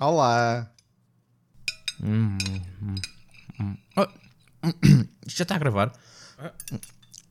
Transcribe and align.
Olá! 0.00 0.72
Já 5.26 5.42
está 5.42 5.56
a 5.56 5.58
gravar. 5.58 5.92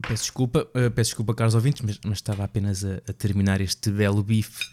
Peço 0.01 0.23
desculpa, 0.23 0.67
uh, 0.75 0.91
peço 0.91 1.11
desculpa, 1.11 1.33
caros 1.33 1.55
ouvintes, 1.55 1.81
mas, 1.81 1.97
mas 2.03 2.17
estava 2.17 2.43
apenas 2.43 2.83
a, 2.83 2.95
a, 3.07 3.13
terminar 3.13 3.61
este 3.61 3.89
belo 3.89 4.21
bife. 4.21 4.65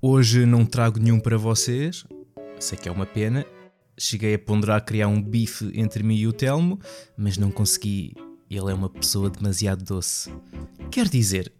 Hoje 0.00 0.46
não 0.46 0.64
trago 0.64 0.98
nenhum 0.98 1.20
para 1.20 1.36
vocês, 1.36 2.06
sei 2.58 2.78
que 2.78 2.88
é 2.88 2.92
uma 2.92 3.04
pena. 3.04 3.44
Cheguei 3.98 4.32
a 4.32 4.38
ponderar 4.38 4.82
criar 4.82 5.08
um 5.08 5.22
bife 5.22 5.70
entre 5.74 6.02
mim 6.02 6.16
e 6.16 6.26
o 6.26 6.32
Telmo, 6.32 6.80
mas 7.18 7.36
não 7.36 7.50
consegui. 7.50 8.14
Ele 8.48 8.70
é 8.70 8.74
uma 8.74 8.88
pessoa 8.88 9.28
demasiado 9.28 9.84
doce. 9.84 10.32
Quer 10.90 11.06
dizer, 11.06 11.52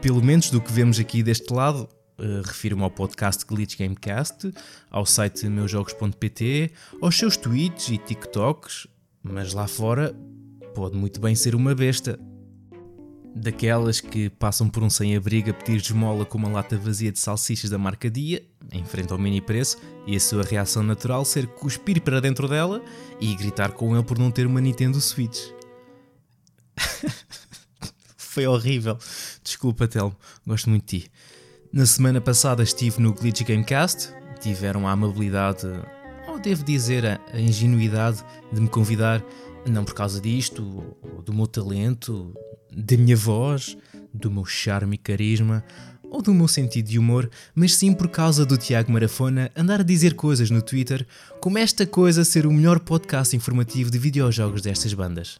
pelo 0.00 0.22
menos 0.22 0.48
do 0.48 0.60
que 0.60 0.72
vemos 0.72 1.00
aqui 1.00 1.24
deste 1.24 1.52
lado, 1.52 1.88
Uh, 2.18 2.42
refiro-me 2.44 2.82
ao 2.82 2.90
podcast 2.90 3.46
Glitch 3.46 3.78
Gamecast, 3.78 4.52
ao 4.90 5.06
site 5.06 5.48
meusjogos.pt, 5.48 6.72
aos 7.00 7.16
seus 7.16 7.36
tweets 7.36 7.90
e 7.90 7.98
TikToks, 7.98 8.88
mas 9.22 9.52
lá 9.52 9.68
fora 9.68 10.16
pode 10.74 10.96
muito 10.96 11.20
bem 11.20 11.36
ser 11.36 11.54
uma 11.54 11.76
besta. 11.76 12.18
Daquelas 13.36 14.00
que 14.00 14.30
passam 14.30 14.68
por 14.68 14.82
um 14.82 14.90
sem-abrigo 14.90 15.50
a 15.50 15.54
pedir 15.54 15.76
esmola 15.76 16.24
com 16.24 16.38
uma 16.38 16.48
lata 16.48 16.76
vazia 16.76 17.12
de 17.12 17.20
salsichas 17.20 17.70
da 17.70 17.78
marca 17.78 18.10
Dia, 18.10 18.44
em 18.72 18.84
frente 18.84 19.12
ao 19.12 19.18
mini 19.18 19.40
preço, 19.40 19.78
e 20.04 20.16
a 20.16 20.20
sua 20.20 20.42
reação 20.42 20.82
natural 20.82 21.24
ser 21.24 21.46
cuspir 21.46 22.00
para 22.00 22.20
dentro 22.20 22.48
dela 22.48 22.82
e 23.20 23.32
gritar 23.36 23.72
com 23.72 23.94
ele 23.94 24.04
por 24.04 24.18
não 24.18 24.32
ter 24.32 24.44
uma 24.44 24.60
Nintendo 24.60 25.00
Switch. 25.00 25.38
Foi 28.16 28.46
horrível. 28.46 28.98
Desculpa, 29.42 29.86
Telmo. 29.86 30.16
Gosto 30.44 30.68
muito 30.68 30.84
de 30.84 31.00
ti. 31.02 31.10
Na 31.70 31.84
semana 31.84 32.18
passada 32.18 32.62
estive 32.62 32.98
no 32.98 33.12
Glitch 33.12 33.42
Gamecast, 33.42 34.08
tiveram 34.40 34.88
a 34.88 34.92
amabilidade, 34.92 35.66
ou 36.26 36.38
devo 36.38 36.64
dizer 36.64 37.04
a, 37.04 37.38
ingenuidade, 37.38 38.24
de 38.50 38.58
me 38.58 38.68
convidar, 38.68 39.22
não 39.68 39.84
por 39.84 39.92
causa 39.92 40.18
disto, 40.18 40.96
ou 41.02 41.20
do 41.20 41.34
meu 41.34 41.46
talento, 41.46 42.34
da 42.74 42.96
minha 42.96 43.14
voz, 43.14 43.76
do 44.14 44.30
meu 44.30 44.46
charme 44.46 44.94
e 44.94 44.98
carisma, 44.98 45.62
ou 46.10 46.22
do 46.22 46.32
meu 46.32 46.48
sentido 46.48 46.88
de 46.88 46.98
humor, 46.98 47.28
mas 47.54 47.74
sim 47.74 47.92
por 47.92 48.08
causa 48.08 48.46
do 48.46 48.56
Tiago 48.56 48.90
Marafona 48.90 49.50
andar 49.54 49.80
a 49.80 49.84
dizer 49.84 50.14
coisas 50.14 50.50
no 50.50 50.62
Twitter 50.62 51.06
como 51.38 51.58
esta 51.58 51.86
coisa 51.86 52.24
ser 52.24 52.46
o 52.46 52.52
melhor 52.52 52.80
podcast 52.80 53.36
informativo 53.36 53.90
de 53.90 53.98
videojogos 53.98 54.62
destas 54.62 54.94
bandas. 54.94 55.38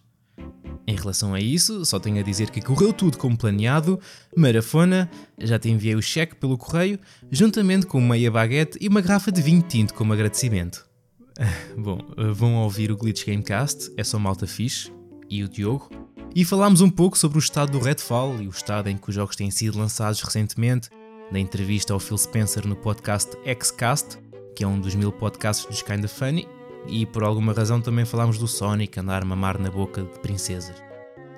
Em 0.89 0.97
relação 0.97 1.35
a 1.35 1.39
isso, 1.39 1.85
só 1.85 2.01
tenho 2.01 2.19
a 2.19 2.23
dizer 2.23 2.49
que 2.49 2.63
correu 2.63 2.95
tudo 2.95 3.19
como 3.19 3.37
planeado. 3.37 4.01
Marafona, 4.35 5.11
já 5.39 5.59
te 5.59 5.69
enviei 5.69 5.95
o 5.95 6.01
cheque 6.01 6.35
pelo 6.35 6.57
correio, 6.57 6.99
juntamente 7.31 7.85
com 7.85 8.01
meia 8.01 8.31
baguete 8.31 8.79
e 8.81 8.89
uma 8.89 9.03
garrafa 9.03 9.31
de 9.31 9.43
vinho 9.43 9.61
tinto 9.61 9.93
como 9.93 10.15
agradecimento. 10.15 10.89
Bom, 11.77 11.99
vão 12.33 12.55
ouvir 12.55 12.91
o 12.91 12.97
Glitch 12.97 13.27
Gamecast, 13.27 13.93
é 13.99 14.03
só 14.03 14.19
malta 14.19 14.47
fixe, 14.47 14.91
e 15.29 15.45
o 15.45 15.49
Diogo. 15.49 15.91
E 16.35 16.43
falámos 16.43 16.81
um 16.81 16.89
pouco 16.89 17.19
sobre 17.19 17.37
o 17.37 17.39
estado 17.39 17.73
do 17.73 17.85
Redfall 17.85 18.41
e 18.41 18.47
o 18.47 18.51
estado 18.51 18.89
em 18.89 18.97
que 18.97 19.11
os 19.11 19.15
jogos 19.15 19.37
têm 19.37 19.51
sido 19.51 19.79
lançados 19.79 20.23
recentemente, 20.23 20.89
na 21.31 21.39
entrevista 21.39 21.93
ao 21.93 22.01
Phil 22.01 22.17
Spencer 22.17 22.67
no 22.67 22.75
podcast 22.75 23.37
Xcast, 23.63 24.19
que 24.57 24.65
é 24.65 24.67
um 24.67 24.81
dos 24.81 24.95
mil 24.95 25.13
podcasts 25.13 25.67
dos 25.67 25.83
Kinda 25.83 26.09
Funny, 26.09 26.49
e 26.87 27.05
por 27.07 27.23
alguma 27.23 27.53
razão 27.53 27.81
também 27.81 28.05
falámos 28.05 28.39
do 28.39 28.47
Sonic 28.47 28.99
andar 28.99 29.25
mamar 29.25 29.59
na 29.59 29.71
boca 29.71 30.03
de 30.03 30.19
princesas. 30.21 30.77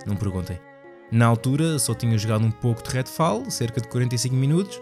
Não 0.07 0.17
perguntem. 0.17 0.59
Na 1.11 1.27
altura 1.27 1.79
só 1.79 1.95
tinha 1.95 2.17
jogado 2.17 2.45
um 2.45 2.51
pouco 2.51 2.83
de 2.83 2.91
Redfall, 2.91 3.51
cerca 3.51 3.81
de 3.81 3.89
45 3.89 4.35
minutos. 4.35 4.81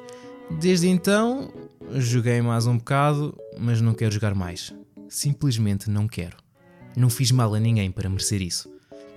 Desde 0.60 0.88
então 0.88 1.52
joguei 1.94 2.42
mais 2.42 2.66
um 2.66 2.76
bocado, 2.76 3.36
mas 3.58 3.80
não 3.80 3.94
quero 3.94 4.12
jogar 4.12 4.34
mais. 4.34 4.74
Simplesmente 5.08 5.88
não 5.88 6.06
quero. 6.06 6.36
Não 6.96 7.08
fiz 7.08 7.30
mal 7.30 7.54
a 7.54 7.60
ninguém 7.60 7.90
para 7.90 8.08
merecer 8.08 8.42
isso. 8.42 8.68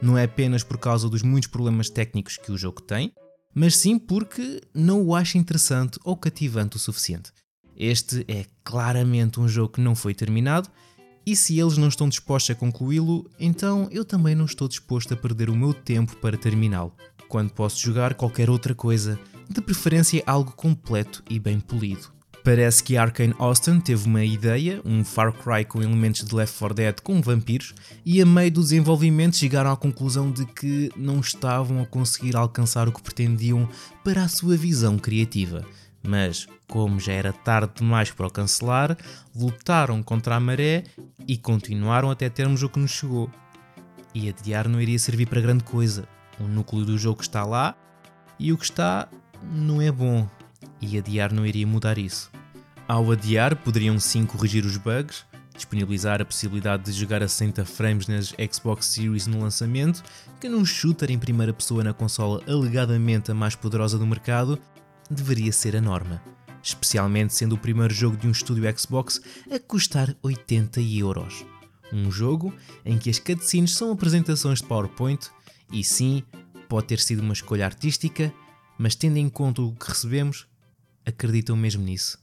Não 0.01 0.17
é 0.17 0.23
apenas 0.23 0.63
por 0.63 0.77
causa 0.77 1.09
dos 1.09 1.21
muitos 1.21 1.49
problemas 1.49 1.89
técnicos 1.89 2.37
que 2.37 2.51
o 2.51 2.57
jogo 2.57 2.81
tem, 2.81 3.13
mas 3.53 3.75
sim 3.75 3.99
porque 3.99 4.61
não 4.73 5.01
o 5.03 5.13
acho 5.13 5.37
interessante 5.37 5.99
ou 6.03 6.15
cativante 6.15 6.77
o 6.77 6.79
suficiente. 6.79 7.31
Este 7.75 8.25
é 8.27 8.45
claramente 8.63 9.39
um 9.39 9.47
jogo 9.47 9.73
que 9.73 9.81
não 9.81 9.95
foi 9.95 10.13
terminado 10.13 10.69
e 11.25 11.35
se 11.35 11.59
eles 11.59 11.77
não 11.77 11.87
estão 11.87 12.09
dispostos 12.09 12.51
a 12.51 12.55
concluí-lo, 12.55 13.29
então 13.39 13.87
eu 13.91 14.03
também 14.03 14.35
não 14.35 14.45
estou 14.45 14.67
disposto 14.67 15.13
a 15.13 15.17
perder 15.17 15.49
o 15.49 15.55
meu 15.55 15.73
tempo 15.73 16.15
para 16.17 16.37
terminá-lo, 16.37 16.93
quando 17.27 17.53
posso 17.53 17.79
jogar 17.79 18.13
qualquer 18.13 18.49
outra 18.49 18.73
coisa, 18.73 19.19
de 19.49 19.61
preferência 19.61 20.23
algo 20.25 20.51
completo 20.51 21.23
e 21.29 21.39
bem 21.39 21.59
polido. 21.59 22.09
Parece 22.43 22.83
que 22.83 22.97
Arkane 22.97 23.35
Austin 23.37 23.79
teve 23.79 24.07
uma 24.07 24.25
ideia, 24.25 24.81
um 24.83 25.03
Far 25.03 25.31
Cry 25.31 25.63
com 25.63 25.83
elementos 25.83 26.25
de 26.25 26.33
Left 26.33 26.57
4 26.57 26.75
Dead 26.75 26.99
com 27.01 27.21
vampiros, 27.21 27.75
e 28.03 28.19
a 28.19 28.25
meio 28.25 28.51
do 28.51 28.61
desenvolvimento 28.61 29.37
chegaram 29.37 29.71
à 29.71 29.77
conclusão 29.77 30.31
de 30.31 30.45
que 30.47 30.91
não 30.97 31.19
estavam 31.19 31.81
a 31.81 31.85
conseguir 31.85 32.35
alcançar 32.35 32.87
o 32.87 32.91
que 32.91 33.01
pretendiam 33.01 33.69
para 34.03 34.23
a 34.23 34.27
sua 34.27 34.57
visão 34.57 34.97
criativa. 34.97 35.63
Mas, 36.03 36.47
como 36.67 36.99
já 36.99 37.13
era 37.13 37.31
tarde 37.31 37.73
demais 37.75 38.11
para 38.11 38.27
o 38.27 38.31
cancelar, 38.31 38.97
lutaram 39.35 40.01
contra 40.01 40.35
a 40.35 40.39
maré 40.39 40.83
e 41.27 41.37
continuaram 41.37 42.09
até 42.09 42.29
termos 42.29 42.63
o 42.63 42.69
que 42.69 42.79
nos 42.79 42.91
chegou. 42.91 43.29
E 44.13 44.29
adiar 44.29 44.67
não 44.67 44.81
iria 44.81 44.97
servir 44.97 45.27
para 45.27 45.41
grande 45.41 45.63
coisa. 45.63 46.07
O 46.39 46.43
núcleo 46.43 46.85
do 46.85 46.97
jogo 46.97 47.21
está 47.21 47.45
lá 47.45 47.75
e 48.39 48.51
o 48.51 48.57
que 48.57 48.65
está 48.65 49.07
não 49.43 49.81
é 49.81 49.91
bom. 49.91 50.27
E 50.81 50.97
adiar 50.97 51.31
não 51.31 51.45
iria 51.45 51.67
mudar 51.67 51.97
isso. 51.97 52.31
Ao 52.87 53.11
adiar, 53.11 53.55
poderiam 53.55 53.99
sim 53.99 54.25
corrigir 54.25 54.65
os 54.65 54.75
bugs, 54.75 55.23
disponibilizar 55.55 56.21
a 56.21 56.25
possibilidade 56.25 56.83
de 56.83 56.91
jogar 56.91 57.21
a 57.21 57.27
60 57.27 57.63
frames 57.63 58.07
nas 58.07 58.33
Xbox 58.51 58.87
Series 58.87 59.27
no 59.27 59.39
lançamento, 59.39 60.03
que 60.39 60.49
num 60.49 60.65
shooter 60.65 61.11
em 61.11 61.19
primeira 61.19 61.53
pessoa 61.53 61.83
na 61.83 61.93
consola 61.93 62.41
alegadamente 62.47 63.31
a 63.31 63.33
mais 63.33 63.55
poderosa 63.55 63.97
do 63.97 64.05
mercado, 64.05 64.59
deveria 65.13 65.51
ser 65.51 65.75
a 65.75 65.81
norma, 65.81 66.21
especialmente 66.63 67.33
sendo 67.33 67.55
o 67.55 67.57
primeiro 67.57 67.93
jogo 67.93 68.17
de 68.17 68.27
um 68.27 68.31
estúdio 68.31 68.63
Xbox 68.77 69.21
a 69.51 69.59
custar 69.59 70.15
80 70.21 70.79
euros. 70.81 71.45
Um 71.91 72.09
jogo 72.09 72.53
em 72.85 72.97
que 72.97 73.09
as 73.09 73.19
cutscenes 73.19 73.75
são 73.75 73.91
apresentações 73.91 74.59
de 74.59 74.67
PowerPoint 74.67 75.29
e 75.71 75.83
sim, 75.83 76.23
pode 76.69 76.87
ter 76.87 76.99
sido 76.99 77.19
uma 77.19 77.33
escolha 77.33 77.65
artística, 77.65 78.33
mas 78.77 78.95
tendo 78.95 79.17
em 79.17 79.29
conta 79.29 79.61
o 79.61 79.75
que 79.75 79.89
recebemos, 79.89 80.47
acreditam 81.05 81.55
mesmo 81.55 81.83
nisso. 81.83 82.17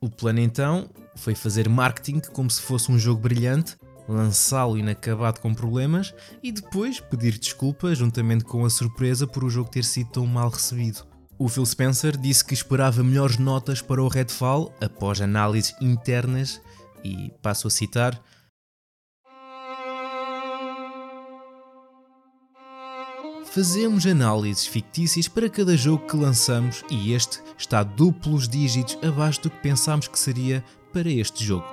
O 0.00 0.10
plano 0.10 0.40
então 0.40 0.90
foi 1.16 1.34
fazer 1.34 1.68
marketing 1.68 2.20
como 2.32 2.50
se 2.50 2.60
fosse 2.60 2.92
um 2.92 2.98
jogo 2.98 3.22
brilhante, 3.22 3.76
lançá-lo 4.06 4.76
inacabado 4.76 5.40
com 5.40 5.54
problemas 5.54 6.14
e 6.42 6.52
depois 6.52 7.00
pedir 7.00 7.38
desculpa 7.38 7.94
juntamente 7.94 8.44
com 8.44 8.66
a 8.66 8.70
surpresa 8.70 9.26
por 9.26 9.42
o 9.44 9.48
jogo 9.48 9.70
ter 9.70 9.84
sido 9.84 10.10
tão 10.10 10.26
mal 10.26 10.50
recebido. 10.50 11.13
O 11.36 11.48
Phil 11.48 11.66
Spencer 11.66 12.16
disse 12.16 12.44
que 12.44 12.54
esperava 12.54 13.02
melhores 13.02 13.38
notas 13.38 13.82
para 13.82 14.02
o 14.02 14.08
Redfall 14.08 14.72
após 14.80 15.20
análises 15.20 15.74
internas 15.80 16.60
e 17.02 17.32
passo 17.42 17.66
a 17.66 17.70
citar. 17.70 18.20
Fazemos 23.46 24.06
análises 24.06 24.66
fictícias 24.66 25.28
para 25.28 25.48
cada 25.48 25.76
jogo 25.76 26.06
que 26.06 26.16
lançamos 26.16 26.84
e 26.90 27.12
este 27.12 27.40
está 27.58 27.82
duplos 27.82 28.48
dígitos 28.48 28.98
abaixo 29.02 29.42
do 29.42 29.50
que 29.50 29.60
pensámos 29.60 30.08
que 30.08 30.18
seria 30.18 30.64
para 30.92 31.08
este 31.08 31.44
jogo. 31.44 31.66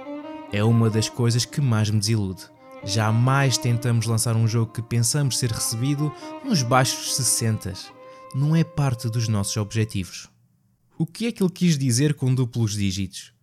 É 0.52 0.64
uma 0.64 0.90
das 0.90 1.08
coisas 1.08 1.46
que 1.46 1.62
mais 1.62 1.90
me 1.90 2.00
desilude. 2.00 2.44
Jamais 2.84 3.58
tentamos 3.58 4.08
lançar 4.08 4.36
um 4.36 4.48
jogo 4.48 4.74
que 4.74 4.82
pensamos 4.82 5.38
ser 5.38 5.52
recebido 5.52 6.12
nos 6.44 6.64
baixos 6.64 7.16
60 7.16 8.01
não 8.34 8.56
é 8.56 8.64
parte 8.64 9.10
dos 9.10 9.28
nossos 9.28 9.58
objetivos. 9.58 10.30
O 10.98 11.06
que 11.06 11.26
é 11.26 11.32
que 11.32 11.42
ele 11.42 11.52
quis 11.52 11.78
dizer 11.78 12.14
com 12.14 12.34
duplos 12.34 12.74
dígitos? 12.74 13.34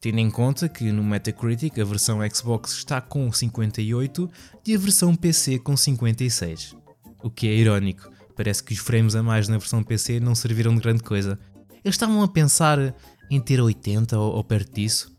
Tendo 0.00 0.18
em 0.18 0.30
conta 0.30 0.68
que 0.68 0.90
no 0.90 1.04
Metacritic 1.04 1.78
a 1.78 1.84
versão 1.84 2.18
Xbox 2.28 2.72
está 2.72 3.00
com 3.00 3.30
58 3.30 4.30
e 4.66 4.74
a 4.74 4.78
versão 4.78 5.14
PC 5.14 5.58
com 5.58 5.76
56. 5.76 6.74
O 7.22 7.30
que 7.30 7.46
é 7.46 7.54
irónico, 7.54 8.10
parece 8.34 8.64
que 8.64 8.72
os 8.72 8.80
frames 8.80 9.14
a 9.14 9.22
mais 9.22 9.46
na 9.46 9.58
versão 9.58 9.82
PC 9.82 10.18
não 10.18 10.34
serviram 10.34 10.74
de 10.74 10.80
grande 10.80 11.02
coisa. 11.02 11.38
Eles 11.84 11.94
estavam 11.94 12.22
a 12.22 12.28
pensar 12.28 12.94
em 13.30 13.40
ter 13.40 13.60
80 13.60 14.18
ou, 14.18 14.34
ou 14.34 14.44
perto 14.44 14.74
disso? 14.74 15.14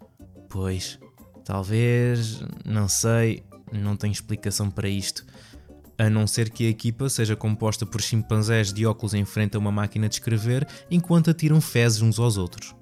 Pois, 0.50 1.00
talvez, 1.45 2.44
não 2.65 2.89
sei, 2.89 3.44
não 3.71 3.95
tenho 3.95 4.12
explicação 4.12 4.69
para 4.69 4.89
isto 4.89 5.25
a 5.98 6.10
não 6.10 6.25
ser 6.28 6.50
que 6.50 6.66
a 6.66 6.69
equipa 6.69 7.10
seja 7.10 7.36
composta 7.36 7.86
por 7.86 8.01
chimpanzés 8.01 8.74
de 8.74 8.86
óculos 8.86 9.13
em 9.13 9.25
frente 9.25 9.56
a 9.56 9.60
uma 9.60 9.72
máquina 9.72 10.07
de 10.10 10.16
escrever 10.16 10.68
enquanto 10.90 11.30
atiram 11.30 11.62
fezes 11.62 12.01
uns 12.01 12.19
aos 12.19 12.38
outros. 12.38 12.75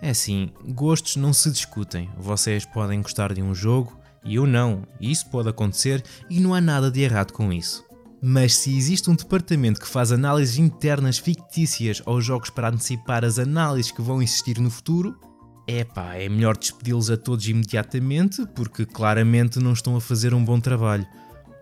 É 0.00 0.10
assim, 0.10 0.50
gostos 0.68 1.16
não 1.16 1.32
se 1.32 1.50
discutem. 1.50 2.10
Vocês 2.18 2.64
podem 2.64 3.00
gostar 3.00 3.32
de 3.32 3.42
um 3.42 3.54
jogo 3.54 3.98
e 4.24 4.36
eu 4.36 4.46
não, 4.46 4.82
isso 5.00 5.28
pode 5.30 5.48
acontecer 5.48 6.02
e 6.28 6.40
não 6.40 6.54
há 6.54 6.60
nada 6.60 6.90
de 6.90 7.00
errado 7.00 7.32
com 7.32 7.52
isso. 7.52 7.84
Mas 8.20 8.54
se 8.56 8.74
existe 8.74 9.10
um 9.10 9.14
departamento 9.14 9.80
que 9.80 9.86
faz 9.86 10.10
análises 10.10 10.56
internas 10.56 11.18
fictícias 11.18 12.02
aos 12.06 12.24
jogos 12.24 12.48
para 12.48 12.68
antecipar 12.68 13.22
as 13.24 13.38
análises 13.38 13.92
que 13.92 14.00
vão 14.00 14.22
existir 14.22 14.58
no 14.58 14.70
futuro, 14.70 15.18
é 15.66 15.84
pá, 15.84 16.14
é 16.14 16.28
melhor 16.28 16.56
despedi-los 16.56 17.10
a 17.10 17.16
todos 17.16 17.46
imediatamente 17.48 18.46
porque 18.54 18.84
claramente 18.86 19.58
não 19.58 19.72
estão 19.72 19.96
a 19.96 20.00
fazer 20.00 20.32
um 20.32 20.44
bom 20.44 20.58
trabalho. 20.58 21.06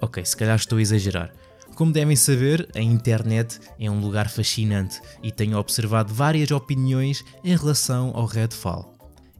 Ok, 0.03 0.25
se 0.27 0.37
calhar 0.37 0.57
estou 0.57 0.79
a 0.79 0.83
exagerar. 0.83 1.33
Como 1.77 1.93
devem 1.93 2.17
saber, 2.17 2.69
a 2.75 2.81
internet 2.81 3.61
é 3.79 3.89
um 3.89 4.01
lugar 4.01 4.29
fascinante 4.29 5.01
e 5.23 5.31
tenho 5.31 5.57
observado 5.57 6.13
várias 6.13 6.51
opiniões 6.51 7.25
em 7.45 7.57
relação 7.57 8.11
ao 8.13 8.27
Redfall. 8.27 8.93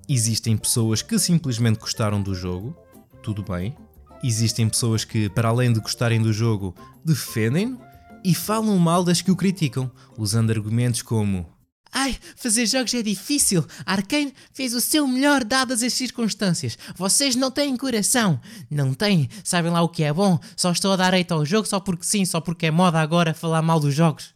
Existem 0.09 0.56
pessoas 0.56 1.03
que 1.03 1.19
simplesmente 1.19 1.81
gostaram 1.81 2.23
do 2.23 2.32
jogo, 2.32 2.76
tudo 3.25 3.43
bem. 3.43 3.76
Existem 4.23 4.69
pessoas 4.69 5.05
que, 5.05 5.29
para 5.29 5.49
além 5.49 5.73
de 5.73 5.81
gostarem 5.81 6.23
do 6.23 6.32
jogo, 6.32 6.76
defendem-no 7.05 7.81
e 8.25 8.32
falam 8.32 8.79
mal 8.79 9.03
das 9.03 9.20
que 9.20 9.32
o 9.32 9.37
criticam, 9.37 9.91
usando 10.17 10.53
argumentos 10.53 11.03
como 11.03 11.44
Ai, 11.94 12.16
fazer 12.36 12.64
jogos 12.64 12.94
é 12.94 13.02
difícil. 13.02 13.66
Arkane 13.84 14.32
fez 14.54 14.72
o 14.72 14.80
seu 14.80 15.06
melhor 15.06 15.44
dadas 15.44 15.82
as 15.82 15.92
circunstâncias. 15.92 16.78
Vocês 16.96 17.36
não 17.36 17.50
têm 17.50 17.76
coração. 17.76 18.40
Não 18.70 18.94
têm. 18.94 19.28
Sabem 19.44 19.70
lá 19.70 19.82
o 19.82 19.90
que 19.90 20.02
é 20.02 20.10
bom. 20.10 20.38
Só 20.56 20.72
estou 20.72 20.92
a 20.92 20.96
dar 20.96 21.12
eito 21.12 21.34
ao 21.34 21.44
jogo 21.44 21.68
só 21.68 21.78
porque 21.78 22.04
sim, 22.04 22.24
só 22.24 22.40
porque 22.40 22.66
é 22.66 22.70
moda 22.70 22.98
agora 22.98 23.34
falar 23.34 23.60
mal 23.60 23.78
dos 23.78 23.94
jogos. 23.94 24.34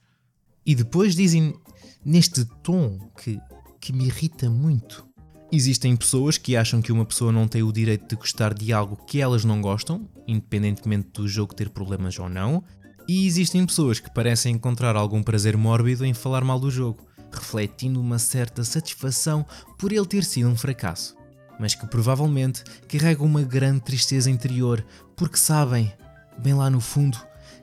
E 0.66 0.74
depois 0.74 1.16
dizem 1.16 1.54
neste 2.04 2.44
tom 2.62 2.98
que, 3.22 3.40
que 3.80 3.90
me 3.90 4.04
irrita 4.04 4.50
muito. 4.50 5.06
Existem 5.50 5.96
pessoas 5.96 6.36
que 6.36 6.56
acham 6.56 6.82
que 6.82 6.92
uma 6.92 7.06
pessoa 7.06 7.32
não 7.32 7.48
tem 7.48 7.62
o 7.62 7.72
direito 7.72 8.06
de 8.06 8.16
gostar 8.16 8.52
de 8.52 8.70
algo 8.70 8.96
que 9.06 9.20
elas 9.20 9.44
não 9.44 9.62
gostam, 9.62 10.06
independentemente 10.26 11.08
do 11.14 11.26
jogo 11.26 11.54
ter 11.54 11.70
problemas 11.70 12.18
ou 12.18 12.28
não, 12.28 12.62
e 13.08 13.26
existem 13.26 13.64
pessoas 13.64 14.00
que 14.00 14.12
parecem 14.12 14.56
encontrar 14.56 14.96
algum 14.96 15.22
prazer 15.22 15.56
mórbido 15.56 16.04
em 16.04 16.12
falar 16.12 16.42
mal 16.42 16.58
do 16.58 16.70
jogo 16.70 17.06
refletindo 17.32 18.00
uma 18.00 18.18
certa 18.18 18.64
satisfação 18.64 19.44
por 19.78 19.92
ele 19.92 20.06
ter 20.06 20.24
sido 20.24 20.48
um 20.48 20.56
fracasso, 20.56 21.16
mas 21.58 21.74
que 21.74 21.86
provavelmente 21.86 22.64
carregam 22.88 23.26
uma 23.26 23.42
grande 23.42 23.80
tristeza 23.80 24.30
interior 24.30 24.84
porque 25.16 25.36
sabem, 25.36 25.92
bem 26.38 26.54
lá 26.54 26.70
no 26.70 26.80
fundo, 26.80 27.18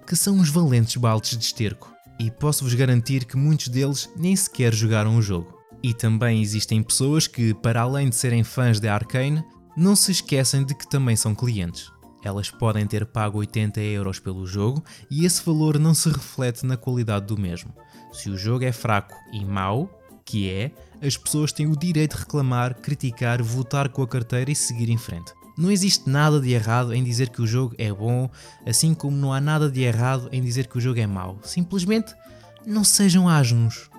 que 0.06 0.16
são 0.16 0.36
uns 0.36 0.50
valentes 0.50 0.96
baldes 0.98 1.38
de 1.38 1.46
esterco. 1.46 1.94
E 2.20 2.30
posso-vos 2.30 2.74
garantir 2.74 3.26
que 3.26 3.36
muitos 3.36 3.68
deles 3.68 4.10
nem 4.16 4.36
sequer 4.36 4.74
jogaram 4.74 5.18
o 5.18 5.22
jogo. 5.22 5.60
E 5.82 5.94
também 5.94 6.42
existem 6.42 6.82
pessoas 6.82 7.28
que, 7.28 7.54
para 7.54 7.82
além 7.82 8.10
de 8.10 8.16
serem 8.16 8.44
fãs 8.44 8.80
de 8.80 8.88
Arkane, 8.88 9.44
não 9.76 9.96
se 9.96 10.12
esquecem 10.12 10.64
de 10.64 10.76
que 10.76 10.88
também 10.88 11.16
são 11.16 11.36
clientes. 11.36 11.92
Elas 12.24 12.50
podem 12.50 12.88
ter 12.88 13.06
pago 13.06 13.40
80 13.40 13.82
euros 13.82 14.20
pelo 14.20 14.48
jogo 14.48 14.84
e 15.12 15.26
esse 15.26 15.44
valor 15.44 15.78
não 15.78 15.94
se 15.94 16.10
reflete 16.10 16.66
na 16.66 16.78
qualidade 16.78 17.26
do 17.26 17.38
mesmo. 17.38 17.74
Se 18.14 18.30
o 18.30 18.38
jogo 18.38 18.64
é 18.64 18.72
fraco 18.72 19.16
e 19.34 19.44
mau, 19.44 19.90
que 20.24 20.50
é, 20.50 20.72
as 21.06 21.18
pessoas 21.18 21.52
têm 21.52 21.68
o 21.68 21.76
direito 21.76 22.16
de 22.16 22.22
reclamar, 22.22 22.76
criticar, 22.76 23.42
votar 23.42 23.90
com 23.90 24.02
a 24.02 24.08
carteira 24.08 24.52
e 24.52 24.56
seguir 24.56 24.90
em 24.90 24.98
frente. 24.98 25.34
Não 25.58 25.70
existe 25.70 26.10
nada 26.10 26.40
de 26.40 26.52
errado 26.52 26.94
em 26.94 27.04
dizer 27.04 27.30
que 27.30 27.42
o 27.42 27.48
jogo 27.48 27.76
é 27.78 27.92
bom, 27.92 28.30
assim 28.66 28.94
como 28.94 29.18
não 29.18 29.34
há 29.34 29.42
nada 29.42 29.70
de 29.70 29.82
errado 29.82 30.30
em 30.32 30.42
dizer 30.42 30.68
que 30.68 30.78
o 30.78 30.82
jogo 30.82 31.00
é 31.00 31.06
mau. 31.06 31.40
Simplesmente 31.44 32.14
não 32.66 32.84
sejam 32.84 33.28
asnos. 33.28 33.90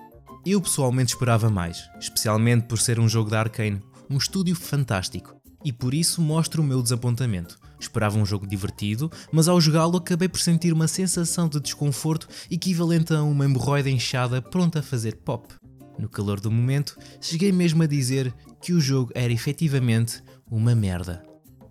Eu 0.45 0.61
pessoalmente 0.61 1.13
esperava 1.13 1.49
mais, 1.49 1.89
especialmente 1.99 2.67
por 2.67 2.79
ser 2.79 2.99
um 2.99 3.07
jogo 3.07 3.29
da 3.29 3.39
Arkane, 3.39 3.81
um 4.09 4.17
estúdio 4.17 4.55
fantástico, 4.55 5.35
e 5.63 5.71
por 5.71 5.93
isso 5.93 6.21
mostro 6.21 6.61
o 6.61 6.65
meu 6.65 6.81
desapontamento. 6.81 7.57
Esperava 7.79 8.17
um 8.17 8.25
jogo 8.25 8.47
divertido, 8.47 9.11
mas 9.31 9.47
ao 9.47 9.59
jogá-lo 9.59 9.97
acabei 9.97 10.27
por 10.27 10.39
sentir 10.39 10.73
uma 10.73 10.87
sensação 10.87 11.47
de 11.47 11.59
desconforto 11.59 12.27
equivalente 12.49 13.13
a 13.13 13.21
uma 13.23 13.45
hemorroida 13.45 13.89
inchada 13.89 14.41
pronta 14.41 14.79
a 14.79 14.83
fazer 14.83 15.17
pop. 15.17 15.53
No 15.97 16.09
calor 16.09 16.39
do 16.39 16.51
momento, 16.51 16.97
cheguei 17.21 17.51
mesmo 17.51 17.83
a 17.83 17.87
dizer 17.87 18.33
que 18.61 18.73
o 18.73 18.81
jogo 18.81 19.11
era 19.15 19.31
efetivamente 19.31 20.21
uma 20.49 20.75
merda. 20.75 21.23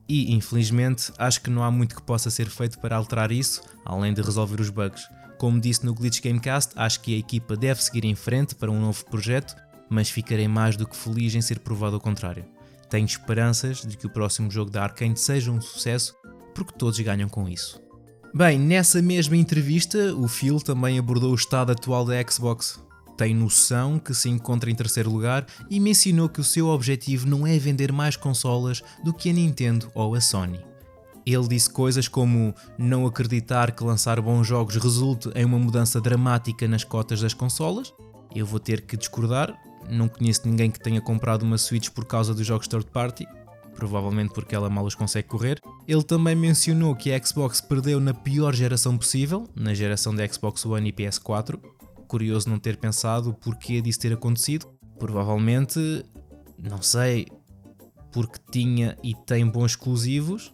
E, 0.08 0.34
infelizmente, 0.34 1.12
acho 1.18 1.40
que 1.40 1.50
não 1.50 1.62
há 1.62 1.70
muito 1.70 1.96
que 1.96 2.02
possa 2.02 2.30
ser 2.30 2.48
feito 2.48 2.78
para 2.78 2.96
alterar 2.96 3.32
isso, 3.32 3.62
além 3.84 4.12
de 4.12 4.22
resolver 4.22 4.60
os 4.60 4.70
bugs. 4.70 5.08
Como 5.38 5.60
disse 5.60 5.84
no 5.84 5.94
Glitch 5.94 6.20
Gamecast, 6.20 6.72
acho 6.76 7.00
que 7.00 7.14
a 7.14 7.18
equipa 7.18 7.56
deve 7.56 7.82
seguir 7.82 8.04
em 8.04 8.14
frente 8.14 8.54
para 8.54 8.70
um 8.70 8.80
novo 8.80 9.04
projeto, 9.06 9.54
mas 9.90 10.08
ficarei 10.08 10.48
mais 10.48 10.76
do 10.76 10.86
que 10.86 10.96
feliz 10.96 11.34
em 11.34 11.40
ser 11.40 11.58
provado 11.58 11.96
ao 11.96 12.00
contrário. 12.00 12.53
Tenho 12.94 13.06
esperanças 13.06 13.80
de 13.84 13.96
que 13.96 14.06
o 14.06 14.08
próximo 14.08 14.48
jogo 14.48 14.70
da 14.70 14.84
Arkane 14.84 15.16
seja 15.16 15.50
um 15.50 15.60
sucesso, 15.60 16.14
porque 16.54 16.78
todos 16.78 17.00
ganham 17.00 17.28
com 17.28 17.48
isso. 17.48 17.82
Bem, 18.32 18.56
nessa 18.56 19.02
mesma 19.02 19.36
entrevista, 19.36 20.14
o 20.14 20.28
Phil 20.28 20.60
também 20.60 20.96
abordou 20.96 21.32
o 21.32 21.34
estado 21.34 21.72
atual 21.72 22.04
da 22.04 22.14
Xbox. 22.22 22.80
Tem 23.16 23.34
noção 23.34 23.98
que 23.98 24.14
se 24.14 24.28
encontra 24.28 24.70
em 24.70 24.76
terceiro 24.76 25.10
lugar 25.10 25.44
e 25.68 25.80
mencionou 25.80 26.28
que 26.28 26.40
o 26.40 26.44
seu 26.44 26.68
objetivo 26.68 27.26
não 27.26 27.44
é 27.44 27.58
vender 27.58 27.90
mais 27.90 28.14
consolas 28.14 28.80
do 29.02 29.12
que 29.12 29.28
a 29.28 29.32
Nintendo 29.32 29.90
ou 29.92 30.14
a 30.14 30.20
Sony. 30.20 30.64
Ele 31.26 31.48
disse 31.48 31.68
coisas 31.68 32.06
como 32.06 32.54
não 32.78 33.06
acreditar 33.06 33.72
que 33.72 33.82
lançar 33.82 34.20
bons 34.20 34.46
jogos 34.46 34.76
resulte 34.76 35.30
em 35.34 35.44
uma 35.44 35.58
mudança 35.58 36.00
dramática 36.00 36.68
nas 36.68 36.84
cotas 36.84 37.20
das 37.20 37.34
consolas. 37.34 37.92
Eu 38.32 38.46
vou 38.46 38.60
ter 38.60 38.82
que 38.82 38.96
discordar, 38.96 39.52
não 39.90 40.08
conheço 40.08 40.42
ninguém 40.46 40.70
que 40.70 40.80
tenha 40.80 41.00
comprado 41.00 41.42
uma 41.42 41.58
Switch 41.58 41.90
por 41.90 42.04
causa 42.04 42.34
dos 42.34 42.46
jogos 42.46 42.68
third 42.68 42.86
party, 42.90 43.26
provavelmente 43.74 44.32
porque 44.32 44.54
ela 44.54 44.70
mal 44.70 44.84
os 44.84 44.94
consegue 44.94 45.28
correr. 45.28 45.60
Ele 45.86 46.02
também 46.02 46.34
mencionou 46.34 46.94
que 46.94 47.12
a 47.12 47.22
Xbox 47.22 47.60
perdeu 47.60 48.00
na 48.00 48.14
pior 48.14 48.54
geração 48.54 48.96
possível, 48.96 49.48
na 49.54 49.74
geração 49.74 50.14
da 50.14 50.26
Xbox 50.26 50.64
One 50.64 50.88
e 50.88 50.92
PS4. 50.92 51.58
Curioso 52.06 52.48
não 52.48 52.58
ter 52.58 52.76
pensado 52.76 53.30
o 53.30 53.34
porquê 53.34 53.80
disso 53.80 54.00
ter 54.00 54.12
acontecido. 54.12 54.66
Provavelmente, 54.98 56.04
não 56.58 56.80
sei, 56.80 57.26
porque 58.12 58.38
tinha 58.50 58.96
e 59.02 59.14
tem 59.26 59.46
bons 59.46 59.72
exclusivos 59.72 60.52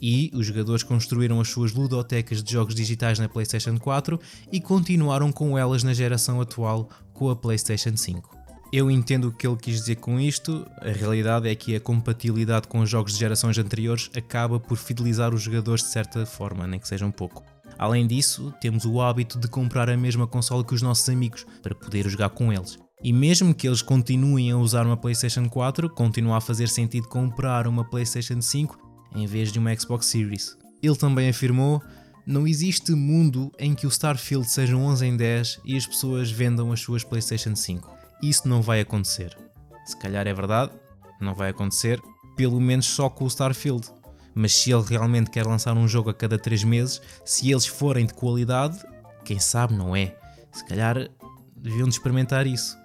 e 0.00 0.30
os 0.34 0.46
jogadores 0.46 0.82
construíram 0.82 1.40
as 1.40 1.48
suas 1.48 1.72
ludotecas 1.72 2.42
de 2.42 2.52
jogos 2.52 2.74
digitais 2.74 3.18
na 3.18 3.28
PlayStation 3.28 3.78
4 3.78 4.18
e 4.50 4.60
continuaram 4.60 5.32
com 5.32 5.58
elas 5.58 5.82
na 5.82 5.92
geração 5.92 6.40
atual 6.40 6.88
com 7.12 7.30
a 7.30 7.36
PlayStation 7.36 7.96
5. 7.96 8.37
Eu 8.70 8.90
entendo 8.90 9.28
o 9.28 9.32
que 9.32 9.46
ele 9.46 9.56
quis 9.56 9.76
dizer 9.76 9.96
com 9.96 10.20
isto. 10.20 10.66
A 10.82 10.90
realidade 10.90 11.48
é 11.48 11.54
que 11.54 11.74
a 11.74 11.80
compatibilidade 11.80 12.68
com 12.68 12.80
os 12.80 12.90
jogos 12.90 13.14
de 13.14 13.18
gerações 13.18 13.56
anteriores 13.56 14.10
acaba 14.14 14.60
por 14.60 14.76
fidelizar 14.76 15.34
os 15.34 15.40
jogadores 15.40 15.82
de 15.82 15.88
certa 15.88 16.26
forma, 16.26 16.66
nem 16.66 16.78
que 16.78 16.86
seja 16.86 17.06
um 17.06 17.10
pouco. 17.10 17.42
Além 17.78 18.06
disso, 18.06 18.52
temos 18.60 18.84
o 18.84 19.00
hábito 19.00 19.38
de 19.38 19.48
comprar 19.48 19.88
a 19.88 19.96
mesma 19.96 20.26
consola 20.26 20.62
que 20.62 20.74
os 20.74 20.82
nossos 20.82 21.08
amigos 21.08 21.46
para 21.62 21.74
poder 21.74 22.06
jogar 22.10 22.28
com 22.30 22.52
eles. 22.52 22.78
E 23.02 23.10
mesmo 23.10 23.54
que 23.54 23.66
eles 23.66 23.80
continuem 23.80 24.50
a 24.50 24.58
usar 24.58 24.84
uma 24.84 24.96
PlayStation 24.96 25.48
4, 25.48 25.88
continua 25.88 26.36
a 26.36 26.40
fazer 26.40 26.68
sentido 26.68 27.08
comprar 27.08 27.66
uma 27.66 27.88
PlayStation 27.88 28.42
5 28.42 28.76
em 29.14 29.26
vez 29.26 29.50
de 29.50 29.58
uma 29.58 29.74
Xbox 29.74 30.06
Series. 30.06 30.58
Ele 30.82 30.96
também 30.96 31.30
afirmou: 31.30 31.80
não 32.26 32.46
existe 32.46 32.92
mundo 32.92 33.50
em 33.58 33.74
que 33.74 33.86
o 33.86 33.88
Starfield 33.88 34.50
seja 34.50 34.76
11 34.76 35.06
em 35.06 35.16
10 35.16 35.60
e 35.64 35.76
as 35.76 35.86
pessoas 35.86 36.30
vendam 36.30 36.70
as 36.70 36.80
suas 36.80 37.02
PlayStation 37.02 37.56
5 37.56 37.97
isso 38.22 38.48
não 38.48 38.62
vai 38.62 38.80
acontecer. 38.80 39.36
Se 39.84 39.96
calhar 39.96 40.26
é 40.26 40.34
verdade, 40.34 40.72
não 41.20 41.34
vai 41.34 41.50
acontecer, 41.50 42.00
pelo 42.36 42.60
menos 42.60 42.86
só 42.86 43.08
com 43.08 43.24
o 43.24 43.28
Starfield. 43.28 43.88
Mas 44.34 44.54
se 44.54 44.70
ele 44.70 44.84
realmente 44.84 45.30
quer 45.30 45.46
lançar 45.46 45.76
um 45.76 45.88
jogo 45.88 46.10
a 46.10 46.14
cada 46.14 46.38
3 46.38 46.62
meses, 46.64 47.00
se 47.24 47.50
eles 47.50 47.66
forem 47.66 48.06
de 48.06 48.14
qualidade, 48.14 48.78
quem 49.24 49.38
sabe 49.38 49.74
não 49.74 49.96
é. 49.96 50.16
Se 50.52 50.64
calhar 50.64 51.08
deviam 51.56 51.88
de 51.88 51.94
experimentar 51.94 52.46
isso. 52.46 52.76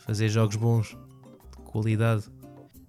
Fazer 0.00 0.28
jogos 0.28 0.56
bons, 0.56 0.88
de 0.88 1.62
qualidade. 1.64 2.24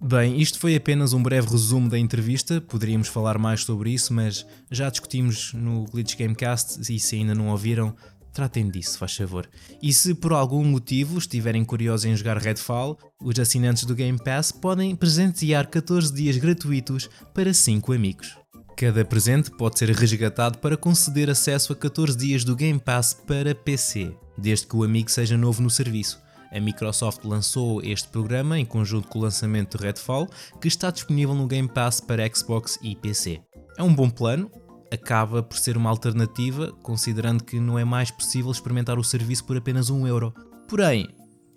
Bem, 0.02 0.40
isto 0.40 0.58
foi 0.58 0.74
apenas 0.74 1.12
um 1.12 1.22
breve 1.22 1.48
resumo 1.48 1.88
da 1.88 1.98
entrevista, 1.98 2.60
poderíamos 2.60 3.08
falar 3.08 3.36
mais 3.36 3.64
sobre 3.64 3.90
isso, 3.90 4.14
mas 4.14 4.46
já 4.70 4.88
discutimos 4.88 5.52
no 5.52 5.84
Glitch 5.84 6.16
Gamecast 6.16 6.80
e 6.90 6.98
se 6.98 7.16
ainda 7.16 7.34
não 7.34 7.48
ouviram, 7.48 7.94
tratem 8.32 8.70
disso, 8.70 8.98
faz 8.98 9.14
favor. 9.16 9.48
E 9.82 9.92
se 9.92 10.14
por 10.14 10.32
algum 10.32 10.64
motivo 10.64 11.18
estiverem 11.18 11.64
curiosos 11.64 12.06
em 12.06 12.16
jogar 12.16 12.38
Redfall, 12.38 12.98
os 13.20 13.38
assinantes 13.38 13.84
do 13.84 13.94
Game 13.94 14.18
Pass 14.22 14.52
podem 14.52 14.94
presentear 14.94 15.68
14 15.68 16.12
dias 16.12 16.36
gratuitos 16.36 17.08
para 17.34 17.52
5 17.52 17.92
amigos. 17.92 18.36
Cada 18.76 19.04
presente 19.04 19.50
pode 19.50 19.78
ser 19.78 19.90
resgatado 19.90 20.58
para 20.58 20.76
conceder 20.76 21.28
acesso 21.28 21.72
a 21.72 21.76
14 21.76 22.16
dias 22.16 22.44
do 22.44 22.56
Game 22.56 22.78
Pass 22.78 23.12
para 23.12 23.54
PC, 23.54 24.16
desde 24.38 24.66
que 24.66 24.76
o 24.76 24.82
amigo 24.82 25.10
seja 25.10 25.36
novo 25.36 25.60
no 25.60 25.68
serviço. 25.68 26.18
A 26.50 26.58
Microsoft 26.58 27.24
lançou 27.24 27.80
este 27.82 28.08
programa 28.08 28.58
em 28.58 28.64
conjunto 28.64 29.06
com 29.08 29.18
o 29.18 29.22
lançamento 29.22 29.76
de 29.76 29.84
Redfall, 29.84 30.28
que 30.60 30.66
está 30.66 30.90
disponível 30.90 31.34
no 31.34 31.46
Game 31.46 31.68
Pass 31.68 32.00
para 32.00 32.28
Xbox 32.34 32.78
e 32.82 32.96
PC. 32.96 33.40
É 33.78 33.82
um 33.82 33.94
bom 33.94 34.10
plano, 34.10 34.50
acaba 34.92 35.42
por 35.42 35.58
ser 35.58 35.76
uma 35.76 35.90
alternativa, 35.90 36.72
considerando 36.82 37.44
que 37.44 37.60
não 37.60 37.78
é 37.78 37.84
mais 37.84 38.10
possível 38.10 38.50
experimentar 38.50 38.98
o 38.98 39.04
serviço 39.04 39.44
por 39.44 39.56
apenas 39.56 39.90
um 39.90 40.06
euro. 40.06 40.34
Porém, 40.68 41.08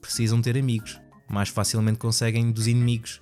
precisam 0.01 0.41
ter 0.41 0.57
amigos. 0.57 0.99
Mais 1.29 1.49
facilmente 1.49 1.97
conseguem 1.97 2.51
dos 2.51 2.67
inimigos. 2.67 3.19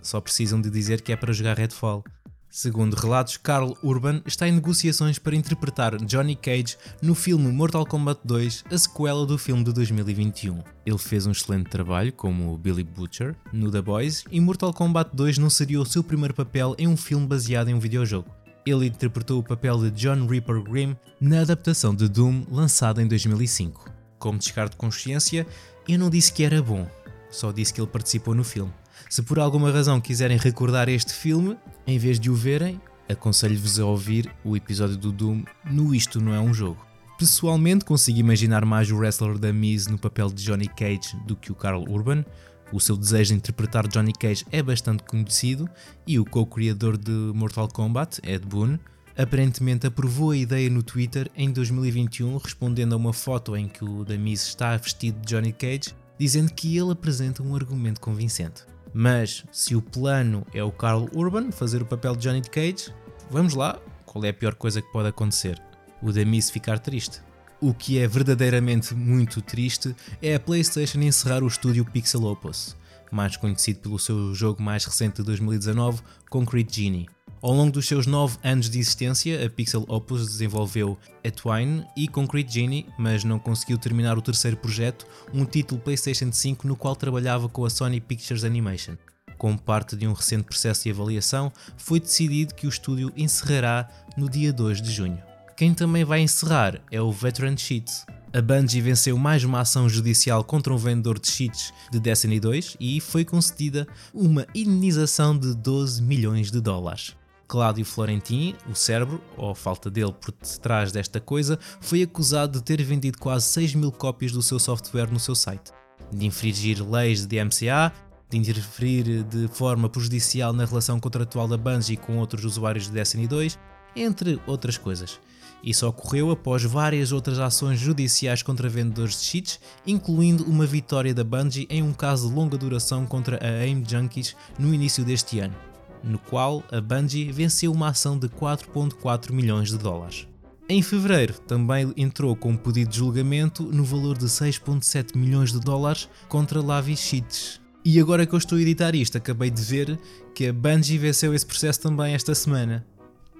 Só 0.00 0.20
precisam 0.20 0.60
de 0.60 0.70
dizer 0.70 1.00
que 1.00 1.12
é 1.12 1.16
para 1.16 1.32
jogar 1.32 1.56
Redfall. 1.56 2.04
Segundo 2.50 2.94
relatos, 2.94 3.36
Carl 3.36 3.76
Urban 3.82 4.22
está 4.24 4.48
em 4.48 4.52
negociações 4.52 5.18
para 5.18 5.36
interpretar 5.36 5.96
Johnny 5.98 6.34
Cage 6.34 6.78
no 7.02 7.14
filme 7.14 7.52
Mortal 7.52 7.84
Kombat 7.84 8.20
2, 8.24 8.64
a 8.70 8.78
sequela 8.78 9.26
do 9.26 9.36
filme 9.36 9.62
de 9.62 9.72
2021. 9.72 10.62
Ele 10.86 10.98
fez 10.98 11.26
um 11.26 11.32
excelente 11.32 11.68
trabalho 11.68 12.10
como 12.10 12.56
Billy 12.56 12.82
Butcher 12.82 13.36
no 13.52 13.70
The 13.70 13.82
Boys 13.82 14.24
e 14.30 14.40
Mortal 14.40 14.72
Kombat 14.72 15.10
2 15.14 15.36
não 15.36 15.50
seria 15.50 15.80
o 15.80 15.86
seu 15.86 16.02
primeiro 16.02 16.32
papel 16.32 16.74
em 16.78 16.88
um 16.88 16.96
filme 16.96 17.26
baseado 17.26 17.68
em 17.68 17.74
um 17.74 17.80
videojogo. 17.80 18.37
Ele 18.68 18.86
interpretou 18.86 19.38
o 19.38 19.42
papel 19.42 19.78
de 19.78 19.90
John 19.92 20.26
Reaper 20.26 20.62
Grimm 20.62 20.94
na 21.18 21.40
adaptação 21.40 21.94
de 21.94 22.06
Doom 22.06 22.44
lançada 22.50 23.02
em 23.02 23.06
2005. 23.06 23.90
Como 24.18 24.38
descargo 24.38 24.72
de 24.72 24.76
consciência, 24.76 25.46
eu 25.88 25.98
não 25.98 26.10
disse 26.10 26.30
que 26.30 26.44
era 26.44 26.62
bom, 26.62 26.86
só 27.30 27.50
disse 27.50 27.72
que 27.72 27.80
ele 27.80 27.88
participou 27.88 28.34
no 28.34 28.44
filme. 28.44 28.72
Se 29.08 29.22
por 29.22 29.38
alguma 29.38 29.70
razão 29.70 30.02
quiserem 30.02 30.36
recordar 30.36 30.86
este 30.88 31.14
filme, 31.14 31.56
em 31.86 31.96
vez 31.96 32.20
de 32.20 32.30
o 32.30 32.34
verem, 32.34 32.78
aconselho-vos 33.08 33.80
a 33.80 33.86
ouvir 33.86 34.30
o 34.44 34.54
episódio 34.54 34.98
do 34.98 35.10
Doom 35.10 35.44
no 35.70 35.94
Isto 35.94 36.20
Não 36.20 36.34
É 36.34 36.40
Um 36.40 36.52
Jogo. 36.52 36.86
Pessoalmente, 37.18 37.86
consigo 37.86 38.18
imaginar 38.18 38.66
mais 38.66 38.90
o 38.90 38.96
wrestler 38.98 39.38
da 39.38 39.50
Miz 39.50 39.86
no 39.86 39.96
papel 39.96 40.28
de 40.28 40.44
Johnny 40.44 40.68
Cage 40.68 41.16
do 41.26 41.34
que 41.34 41.50
o 41.50 41.54
Carl 41.54 41.84
Urban. 41.88 42.22
O 42.70 42.78
seu 42.80 42.96
desejo 42.96 43.32
de 43.32 43.38
interpretar 43.38 43.88
Johnny 43.88 44.12
Cage 44.12 44.44
é 44.52 44.62
bastante 44.62 45.02
conhecido 45.04 45.68
e 46.06 46.18
o 46.18 46.24
co-criador 46.24 46.98
de 46.98 47.10
Mortal 47.10 47.66
Kombat, 47.68 48.20
Ed 48.22 48.46
Boon, 48.46 48.78
aparentemente 49.16 49.86
aprovou 49.86 50.32
a 50.32 50.36
ideia 50.36 50.68
no 50.68 50.82
Twitter 50.82 51.30
em 51.34 51.50
2021, 51.50 52.36
respondendo 52.36 52.92
a 52.92 52.96
uma 52.96 53.12
foto 53.12 53.56
em 53.56 53.66
que 53.66 53.84
o 53.84 54.04
Miz 54.18 54.46
está 54.46 54.76
vestido 54.76 55.18
de 55.20 55.28
Johnny 55.28 55.52
Cage, 55.52 55.94
dizendo 56.18 56.52
que 56.52 56.76
ele 56.76 56.92
apresenta 56.92 57.42
um 57.42 57.56
argumento 57.56 58.00
convincente. 58.00 58.64
Mas 58.92 59.44
se 59.50 59.74
o 59.74 59.82
plano 59.82 60.46
é 60.52 60.62
o 60.62 60.70
Carl 60.70 61.08
Urban 61.14 61.50
fazer 61.50 61.80
o 61.80 61.86
papel 61.86 62.14
de 62.14 62.28
Johnny 62.28 62.42
Cage, 62.42 62.92
vamos 63.30 63.54
lá, 63.54 63.80
qual 64.04 64.24
é 64.24 64.28
a 64.28 64.34
pior 64.34 64.54
coisa 64.54 64.82
que 64.82 64.92
pode 64.92 65.08
acontecer? 65.08 65.60
O 66.02 66.12
Demis 66.12 66.50
ficar 66.50 66.78
triste. 66.78 67.20
O 67.60 67.74
que 67.74 67.98
é 67.98 68.06
verdadeiramente 68.06 68.94
muito 68.94 69.42
triste 69.42 69.94
é 70.22 70.36
a 70.36 70.38
PlayStation 70.38 71.00
encerrar 71.00 71.42
o 71.42 71.48
estúdio 71.48 71.84
Pixel 71.84 72.22
Opus, 72.22 72.76
mais 73.10 73.36
conhecido 73.36 73.80
pelo 73.80 73.98
seu 73.98 74.32
jogo 74.32 74.62
mais 74.62 74.84
recente 74.84 75.16
de 75.16 75.24
2019, 75.24 76.00
Concrete 76.30 76.82
Genie. 76.82 77.08
Ao 77.42 77.52
longo 77.52 77.72
dos 77.72 77.88
seus 77.88 78.06
9 78.06 78.38
anos 78.44 78.70
de 78.70 78.78
existência, 78.78 79.44
a 79.44 79.50
Pixel 79.50 79.84
Opus 79.88 80.28
desenvolveu 80.28 80.96
Etwine 81.24 81.84
e 81.96 82.06
Concrete 82.06 82.52
Genie, 82.52 82.86
mas 82.96 83.24
não 83.24 83.40
conseguiu 83.40 83.76
terminar 83.76 84.16
o 84.16 84.22
terceiro 84.22 84.56
projeto, 84.56 85.04
um 85.34 85.44
título 85.44 85.80
PlayStation 85.80 86.30
5 86.30 86.64
no 86.64 86.76
qual 86.76 86.94
trabalhava 86.94 87.48
com 87.48 87.64
a 87.64 87.70
Sony 87.70 88.00
Pictures 88.00 88.44
Animation. 88.44 88.94
Como 89.36 89.60
parte 89.60 89.96
de 89.96 90.06
um 90.06 90.12
recente 90.12 90.44
processo 90.44 90.84
de 90.84 90.92
avaliação, 90.92 91.52
foi 91.76 91.98
decidido 91.98 92.54
que 92.54 92.68
o 92.68 92.70
estúdio 92.70 93.12
encerrará 93.16 93.88
no 94.16 94.30
dia 94.30 94.52
2 94.52 94.80
de 94.80 94.92
junho. 94.92 95.27
Quem 95.58 95.74
também 95.74 96.04
vai 96.04 96.20
encerrar 96.20 96.80
é 96.88 97.02
o 97.02 97.10
Veteran 97.10 97.56
Cheats. 97.56 98.06
A 98.32 98.40
Bungie 98.40 98.80
venceu 98.80 99.18
mais 99.18 99.42
uma 99.42 99.58
ação 99.58 99.88
judicial 99.88 100.44
contra 100.44 100.72
um 100.72 100.76
vendedor 100.76 101.18
de 101.18 101.28
cheats 101.28 101.74
de 101.90 101.98
Destiny 101.98 102.38
2 102.38 102.76
e 102.78 103.00
foi 103.00 103.24
concedida 103.24 103.84
uma 104.14 104.46
indenização 104.54 105.36
de 105.36 105.56
12 105.56 106.00
milhões 106.00 106.52
de 106.52 106.60
dólares. 106.60 107.16
Cláudio 107.48 107.84
Florentin, 107.84 108.54
o 108.70 108.74
cérebro, 108.76 109.20
ou 109.36 109.52
falta 109.52 109.90
dele 109.90 110.12
por 110.12 110.32
detrás 110.32 110.92
desta 110.92 111.18
coisa, 111.20 111.58
foi 111.80 112.04
acusado 112.04 112.60
de 112.60 112.64
ter 112.64 112.80
vendido 112.80 113.18
quase 113.18 113.46
6 113.46 113.74
mil 113.74 113.90
cópias 113.90 114.30
do 114.30 114.40
seu 114.40 114.60
software 114.60 115.10
no 115.10 115.18
seu 115.18 115.34
site, 115.34 115.72
de 116.12 116.24
infringir 116.24 116.88
leis 116.88 117.26
de 117.26 117.36
DMCA, 117.36 117.92
de 118.30 118.38
interferir 118.38 119.24
de 119.24 119.48
forma 119.48 119.88
prejudicial 119.88 120.52
na 120.52 120.64
relação 120.64 121.00
contratual 121.00 121.48
da 121.48 121.56
Bungie 121.56 121.96
com 121.96 122.16
outros 122.18 122.44
usuários 122.44 122.84
de 122.84 122.92
Destiny 122.92 123.26
2, 123.26 123.58
entre 123.96 124.40
outras 124.46 124.78
coisas. 124.78 125.18
Isso 125.62 125.86
ocorreu 125.86 126.30
após 126.30 126.62
várias 126.62 127.12
outras 127.12 127.38
ações 127.38 127.78
judiciais 127.80 128.42
contra 128.42 128.68
vendedores 128.68 129.20
de 129.20 129.26
cheats, 129.26 129.60
incluindo 129.86 130.44
uma 130.44 130.66
vitória 130.66 131.14
da 131.14 131.24
Bungie 131.24 131.66
em 131.68 131.82
um 131.82 131.92
caso 131.92 132.28
de 132.28 132.34
longa 132.34 132.56
duração 132.56 133.04
contra 133.04 133.38
a 133.44 133.62
AIM 133.62 133.84
Junkies 133.86 134.36
no 134.58 134.72
início 134.72 135.04
deste 135.04 135.40
ano 135.40 135.68
no 136.02 136.18
qual 136.18 136.62
a 136.70 136.80
Bungie 136.80 137.32
venceu 137.32 137.72
uma 137.72 137.88
ação 137.88 138.18
de 138.18 138.28
4,4 138.28 139.32
milhões 139.32 139.70
de 139.70 139.78
dólares. 139.78 140.26
Em 140.68 140.82
fevereiro, 140.82 141.34
também 141.40 141.92
entrou 141.96 142.36
com 142.36 142.50
um 142.50 142.56
pedido 142.56 142.90
de 142.90 142.98
julgamento 142.98 143.62
no 143.62 143.84
valor 143.84 144.18
de 144.18 144.26
6,7 144.26 145.16
milhões 145.16 145.50
de 145.50 145.60
dólares 145.60 146.08
contra 146.28 146.60
Lavi 146.60 146.94
Sheets. 146.94 147.60
E 147.84 147.98
agora 147.98 148.26
que 148.26 148.34
eu 148.34 148.38
estou 148.38 148.58
a 148.58 148.60
editar 148.60 148.94
isto, 148.94 149.16
acabei 149.16 149.50
de 149.50 149.62
ver 149.62 149.98
que 150.34 150.46
a 150.46 150.52
Bungie 150.52 150.98
venceu 150.98 151.34
esse 151.34 151.46
processo 151.46 151.80
também 151.80 152.12
esta 152.12 152.34
semana. 152.34 152.86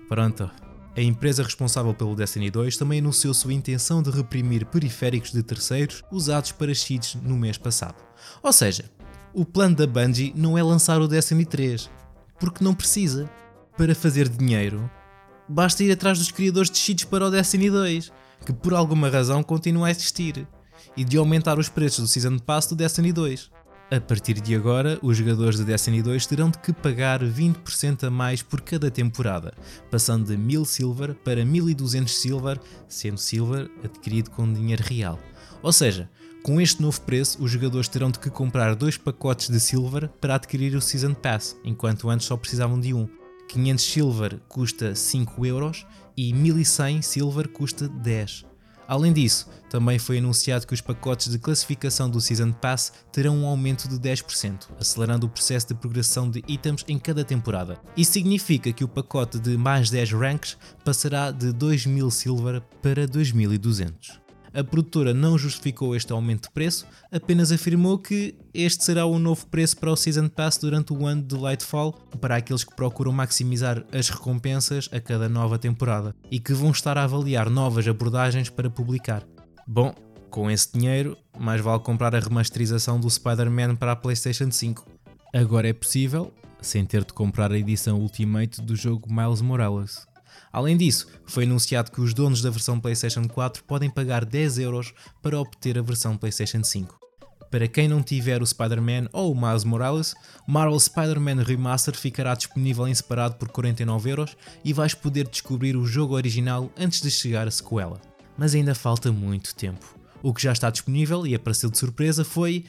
Pronto. 0.08 0.50
A 0.96 1.00
empresa 1.00 1.42
responsável 1.42 1.94
pelo 1.94 2.16
Destiny 2.16 2.50
2 2.50 2.76
também 2.76 2.98
anunciou 2.98 3.32
sua 3.32 3.52
intenção 3.52 4.02
de 4.02 4.10
reprimir 4.10 4.66
periféricos 4.66 5.30
de 5.30 5.42
terceiros 5.42 6.02
usados 6.10 6.52
para 6.52 6.74
cheats 6.74 7.14
no 7.22 7.36
mês 7.36 7.56
passado. 7.56 8.02
Ou 8.42 8.52
seja, 8.52 8.90
o 9.32 9.44
plano 9.44 9.76
da 9.76 9.86
Bungie 9.86 10.32
não 10.34 10.58
é 10.58 10.62
lançar 10.62 11.00
o 11.00 11.06
Destiny 11.06 11.44
3, 11.44 11.88
porque 12.40 12.64
não 12.64 12.74
precisa. 12.74 13.30
Para 13.76 13.94
fazer 13.94 14.28
dinheiro, 14.28 14.90
basta 15.48 15.84
ir 15.84 15.92
atrás 15.92 16.18
dos 16.18 16.32
criadores 16.32 16.68
de 16.68 16.78
cheats 16.78 17.04
para 17.04 17.26
o 17.26 17.30
Destiny 17.30 17.70
2, 17.70 18.10
que 18.44 18.52
por 18.52 18.74
alguma 18.74 19.08
razão 19.08 19.40
continua 19.42 19.86
a 19.86 19.90
existir, 19.92 20.48
e 20.96 21.04
de 21.04 21.16
aumentar 21.16 21.58
os 21.58 21.68
preços 21.68 22.00
do 22.00 22.08
Season 22.08 22.38
Pass 22.38 22.66
do 22.66 22.74
Destiny 22.74 23.12
2. 23.12 23.50
A 23.90 23.98
partir 23.98 24.34
de 24.34 24.54
agora, 24.54 24.98
os 25.02 25.16
jogadores 25.16 25.58
de 25.58 25.64
Destiny 25.64 26.02
2 26.02 26.26
terão 26.26 26.50
de 26.50 26.58
que 26.58 26.74
pagar 26.74 27.24
20% 27.24 28.04
a 28.04 28.10
mais 28.10 28.42
por 28.42 28.60
cada 28.60 28.90
temporada, 28.90 29.54
passando 29.90 30.26
de 30.26 30.36
1000 30.36 30.64
silver 30.66 31.14
para 31.14 31.42
1200 31.42 32.14
silver, 32.14 32.60
sendo 32.86 33.16
silver 33.16 33.70
adquirido 33.82 34.30
com 34.30 34.52
dinheiro 34.52 34.82
real. 34.82 35.18
Ou 35.62 35.72
seja, 35.72 36.10
com 36.42 36.60
este 36.60 36.82
novo 36.82 37.00
preço, 37.00 37.42
os 37.42 37.50
jogadores 37.50 37.88
terão 37.88 38.10
de 38.10 38.18
que 38.18 38.28
comprar 38.28 38.74
dois 38.74 38.98
pacotes 38.98 39.48
de 39.48 39.58
Silver 39.58 40.08
para 40.20 40.34
adquirir 40.34 40.74
o 40.76 40.80
Season 40.80 41.12
Pass, 41.12 41.56
enquanto 41.64 42.08
antes 42.08 42.26
só 42.26 42.36
precisavam 42.36 42.78
de 42.78 42.94
um. 42.94 43.08
500 43.48 43.84
Silver 43.84 44.40
custa 44.48 44.94
5 44.94 45.46
euros 45.46 45.86
e 46.16 46.32
1100 46.32 47.02
Silver 47.02 47.48
custa 47.48 47.88
10. 47.88 48.47
Além 48.88 49.12
disso, 49.12 49.46
também 49.68 49.98
foi 49.98 50.16
anunciado 50.16 50.66
que 50.66 50.72
os 50.72 50.80
pacotes 50.80 51.30
de 51.30 51.38
classificação 51.38 52.08
do 52.08 52.22
Season 52.22 52.50
Pass 52.52 52.90
terão 53.12 53.36
um 53.36 53.46
aumento 53.46 53.86
de 53.86 53.96
10%, 53.96 54.66
acelerando 54.80 55.26
o 55.26 55.28
processo 55.28 55.68
de 55.68 55.74
progressão 55.74 56.30
de 56.30 56.42
itens 56.48 56.86
em 56.88 56.98
cada 56.98 57.22
temporada. 57.22 57.78
Isso 57.94 58.12
significa 58.12 58.72
que 58.72 58.82
o 58.82 58.88
pacote 58.88 59.38
de 59.38 59.58
mais 59.58 59.90
10 59.90 60.12
ranks 60.12 60.56
passará 60.82 61.30
de 61.30 61.52
2000 61.52 62.10
Silver 62.10 62.62
para 62.80 63.06
2200. 63.06 64.27
A 64.52 64.64
produtora 64.64 65.12
não 65.12 65.36
justificou 65.38 65.94
este 65.94 66.12
aumento 66.12 66.44
de 66.44 66.50
preço, 66.50 66.86
apenas 67.12 67.52
afirmou 67.52 67.98
que 67.98 68.34
este 68.52 68.84
será 68.84 69.04
o 69.04 69.18
novo 69.18 69.46
preço 69.46 69.76
para 69.76 69.92
o 69.92 69.96
Season 69.96 70.28
Pass 70.28 70.58
durante 70.58 70.92
o 70.92 71.06
ano 71.06 71.22
de 71.22 71.34
Lightfall 71.34 71.92
para 72.20 72.36
aqueles 72.36 72.64
que 72.64 72.74
procuram 72.74 73.12
maximizar 73.12 73.84
as 73.92 74.08
recompensas 74.08 74.88
a 74.92 75.00
cada 75.00 75.28
nova 75.28 75.58
temporada 75.58 76.14
e 76.30 76.40
que 76.40 76.52
vão 76.52 76.70
estar 76.70 76.96
a 76.96 77.04
avaliar 77.04 77.50
novas 77.50 77.86
abordagens 77.86 78.48
para 78.48 78.70
publicar. 78.70 79.22
Bom, 79.66 79.94
com 80.30 80.50
esse 80.50 80.72
dinheiro, 80.72 81.16
mais 81.38 81.60
vale 81.60 81.80
comprar 81.80 82.14
a 82.14 82.20
remasterização 82.20 82.98
do 82.98 83.08
Spider-Man 83.08 83.76
para 83.76 83.92
a 83.92 83.96
PlayStation 83.96 84.50
5. 84.50 84.86
Agora 85.34 85.68
é 85.68 85.72
possível, 85.72 86.32
sem 86.60 86.84
ter 86.84 87.04
de 87.04 87.12
comprar 87.12 87.52
a 87.52 87.58
edição 87.58 87.98
Ultimate 88.00 88.60
do 88.62 88.74
jogo 88.74 89.12
Miles 89.12 89.42
Morales. 89.42 90.07
Além 90.52 90.76
disso, 90.76 91.06
foi 91.26 91.44
anunciado 91.44 91.90
que 91.90 92.00
os 92.00 92.14
donos 92.14 92.40
da 92.40 92.50
versão 92.50 92.80
PlayStation 92.80 93.26
4 93.28 93.64
podem 93.64 93.90
pagar 93.90 94.24
10 94.24 94.58
euros 94.58 94.92
para 95.22 95.38
obter 95.38 95.78
a 95.78 95.82
versão 95.82 96.16
PlayStation 96.16 96.62
5. 96.64 96.98
Para 97.50 97.66
quem 97.66 97.88
não 97.88 98.02
tiver 98.02 98.42
o 98.42 98.46
Spider-Man 98.46 99.08
ou 99.10 99.32
o 99.32 99.40
Miles 99.40 99.64
Morales, 99.64 100.14
Marvel 100.46 100.78
Spider-Man 100.78 101.42
Remaster 101.42 101.96
ficará 101.96 102.34
disponível 102.34 102.86
em 102.86 102.94
separado 102.94 103.36
por 103.36 103.48
49 103.48 104.10
euros 104.10 104.36
e 104.62 104.72
vais 104.72 104.92
poder 104.92 105.26
descobrir 105.26 105.74
o 105.74 105.86
jogo 105.86 106.14
original 106.14 106.70
antes 106.76 107.00
de 107.00 107.10
chegar 107.10 107.48
a 107.48 107.50
sequela. 107.50 108.00
Mas 108.36 108.54
ainda 108.54 108.74
falta 108.74 109.10
muito 109.10 109.54
tempo. 109.54 109.98
O 110.22 110.34
que 110.34 110.42
já 110.42 110.52
está 110.52 110.68
disponível 110.68 111.26
e 111.26 111.34
apareceu 111.34 111.70
de 111.70 111.78
surpresa 111.78 112.22
foi 112.22 112.66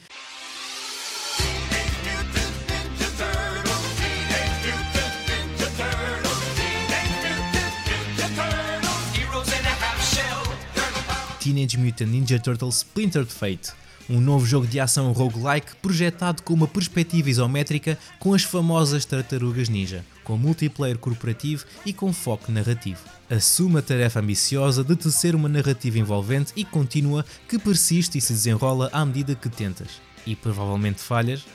Teenage 11.40 11.78
Mutant 11.78 12.10
Ninja 12.10 12.38
Turtles 12.38 12.76
Splintered 12.76 13.32
Fate, 13.32 13.72
um 14.10 14.20
novo 14.20 14.44
jogo 14.44 14.66
de 14.66 14.78
ação 14.78 15.10
roguelike 15.10 15.74
projetado 15.80 16.42
com 16.42 16.52
uma 16.52 16.68
perspectiva 16.68 17.30
isométrica 17.30 17.98
com 18.18 18.34
as 18.34 18.42
famosas 18.42 19.06
tartarugas 19.06 19.70
ninja, 19.70 20.04
com 20.22 20.36
multiplayer 20.36 20.98
corporativo 20.98 21.64
e 21.86 21.94
com 21.94 22.12
foco 22.12 22.52
narrativo. 22.52 23.00
Assume 23.30 23.78
a 23.78 23.82
tarefa 23.82 24.20
ambiciosa 24.20 24.84
de 24.84 24.94
tecer 24.94 25.34
uma 25.34 25.48
narrativa 25.48 25.98
envolvente 25.98 26.52
e 26.54 26.62
contínua 26.62 27.24
que 27.48 27.58
persiste 27.58 28.18
e 28.18 28.20
se 28.20 28.34
desenrola 28.34 28.90
à 28.92 29.02
medida 29.06 29.34
que 29.34 29.48
tentas, 29.48 29.88
e 30.26 30.36
provavelmente 30.36 31.00
falhas, 31.00 31.46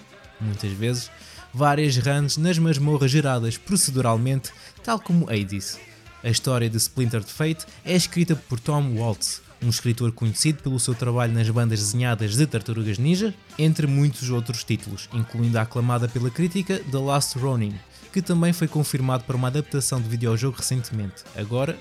muitas 0.42 0.72
vezes, 0.72 1.12
várias 1.54 1.96
runs 1.96 2.38
nas 2.38 2.58
masmorras 2.58 3.12
geradas 3.12 3.56
proceduralmente 3.56 4.52
tal 4.84 5.00
como 5.00 5.30
Hades. 5.30 5.78
A 6.26 6.30
história 6.32 6.68
de 6.68 6.78
Splintered 6.78 7.32
Fate 7.32 7.68
é 7.86 7.96
escrita 7.96 8.36
por 8.36 8.60
Tom 8.60 8.96
Waltz, 8.98 9.44
um 9.62 9.70
escritor 9.70 10.12
conhecido 10.12 10.64
pelo 10.64 10.80
seu 10.80 10.96
trabalho 10.96 11.32
nas 11.32 11.48
bandas 11.52 11.78
desenhadas 11.78 12.36
de 12.36 12.48
Tartarugas 12.48 12.98
Ninja, 12.98 13.32
entre 13.60 13.86
muitos 13.86 14.32
outros 14.32 14.64
títulos, 14.64 15.08
incluindo 15.14 15.60
a 15.60 15.62
aclamada 15.62 16.08
pela 16.08 16.32
crítica 16.32 16.80
The 16.80 16.98
Last 16.98 17.38
Ronin, 17.38 17.76
que 18.12 18.24
também 18.24 18.52
foi 18.54 18.68
confirmado 18.68 19.24
para 19.24 19.36
uma 19.36 19.50
adaptação 19.50 20.02
de 20.02 20.10
videojogo 20.10 20.58
recentemente. 20.58 21.24
Agora, 21.36 21.78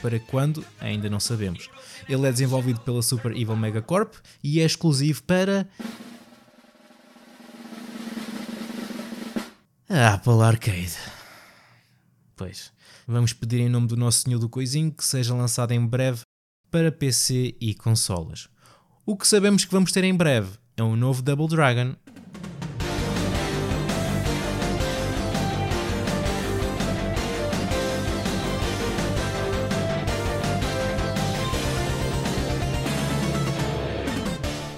para 0.00 0.20
quando, 0.20 0.64
ainda 0.78 1.10
não 1.10 1.18
sabemos. 1.18 1.68
Ele 2.08 2.24
é 2.24 2.30
desenvolvido 2.30 2.78
pela 2.82 3.02
Super 3.02 3.32
Evil 3.32 3.56
Megacorp 3.56 4.14
e 4.44 4.60
é 4.60 4.64
exclusivo 4.64 5.24
para. 5.24 5.68
A 9.88 10.14
Apple 10.14 10.40
Arcade. 10.40 10.96
Pois, 12.36 12.75
vamos 13.06 13.32
pedir 13.32 13.60
em 13.60 13.68
nome 13.68 13.86
do 13.86 13.96
Nosso 13.96 14.22
Senhor 14.22 14.38
do 14.38 14.48
Coisinho 14.48 14.90
que 14.90 15.04
seja 15.04 15.34
lançado 15.34 15.72
em 15.72 15.86
breve 15.86 16.22
para 16.70 16.90
PC 16.90 17.56
e 17.60 17.74
consolas. 17.74 18.48
O 19.04 19.16
que 19.16 19.26
sabemos 19.26 19.64
que 19.64 19.72
vamos 19.72 19.92
ter 19.92 20.02
em 20.04 20.14
breve 20.14 20.50
é 20.76 20.82
um 20.82 20.96
novo 20.96 21.22
Double 21.22 21.48
Dragon 21.48 21.94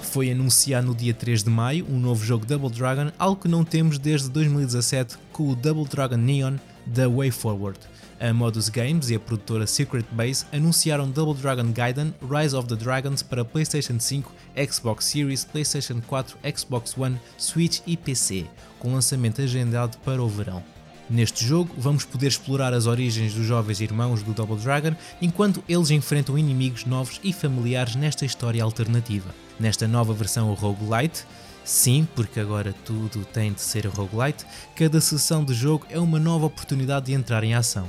foi 0.09 0.31
anunciar 0.31 0.83
no 0.83 0.93
dia 0.93 1.13
3 1.13 1.43
de 1.43 1.49
maio 1.49 1.85
um 1.89 1.99
novo 1.99 2.25
jogo 2.25 2.45
Double 2.45 2.69
Dragon, 2.69 3.11
algo 3.17 3.41
que 3.41 3.47
não 3.47 3.63
temos 3.63 3.97
desde 3.97 4.29
2017 4.29 5.17
com 5.31 5.49
o 5.49 5.55
Double 5.55 5.85
Dragon 5.85 6.17
Neon 6.17 6.57
da 6.85 7.07
Way 7.07 7.31
Forward. 7.31 7.79
A 8.21 8.33
Modus 8.33 8.67
Games 8.67 9.09
e 9.09 9.15
a 9.15 9.19
produtora 9.19 9.65
Secret 9.65 10.05
Base 10.11 10.45
anunciaram 10.51 11.09
Double 11.09 11.41
Dragon 11.41 11.71
Gaiden 11.71 12.13
Rise 12.21 12.53
of 12.53 12.67
the 12.67 12.75
Dragons 12.75 13.23
para 13.23 13.45
PlayStation 13.45 13.97
5, 13.97 14.29
Xbox 14.69 15.05
Series, 15.05 15.45
PlayStation 15.45 16.01
4, 16.05 16.37
Xbox 16.57 16.97
One, 16.97 17.17
Switch 17.37 17.79
e 17.87 17.95
PC, 17.95 18.45
com 18.77 18.93
lançamento 18.93 19.41
agendado 19.41 19.97
para 19.99 20.21
o 20.21 20.27
verão. 20.27 20.61
Neste 21.09 21.45
jogo, 21.45 21.73
vamos 21.77 22.03
poder 22.03 22.27
explorar 22.27 22.73
as 22.73 22.87
origens 22.87 23.33
dos 23.33 23.45
jovens 23.45 23.79
irmãos 23.79 24.21
do 24.21 24.33
Double 24.33 24.57
Dragon 24.57 24.93
enquanto 25.21 25.63
eles 25.67 25.89
enfrentam 25.89 26.37
inimigos 26.37 26.83
novos 26.83 27.21
e 27.23 27.31
familiares 27.31 27.95
nesta 27.95 28.25
história 28.25 28.61
alternativa. 28.61 29.33
Nesta 29.57 29.87
nova 29.87 30.13
versão 30.13 30.53
roguelite, 30.53 31.25
sim, 31.63 32.05
porque 32.15 32.41
agora 32.41 32.75
tudo 32.85 33.23
tem 33.23 33.53
de 33.53 33.61
ser 33.61 33.87
roguelite, 33.87 34.45
cada 34.75 34.99
sessão 34.99 35.43
de 35.43 35.53
jogo 35.53 35.87
é 35.89 35.97
uma 35.97 36.19
nova 36.19 36.47
oportunidade 36.47 37.05
de 37.05 37.13
entrar 37.13 37.45
em 37.45 37.53
ação. 37.53 37.87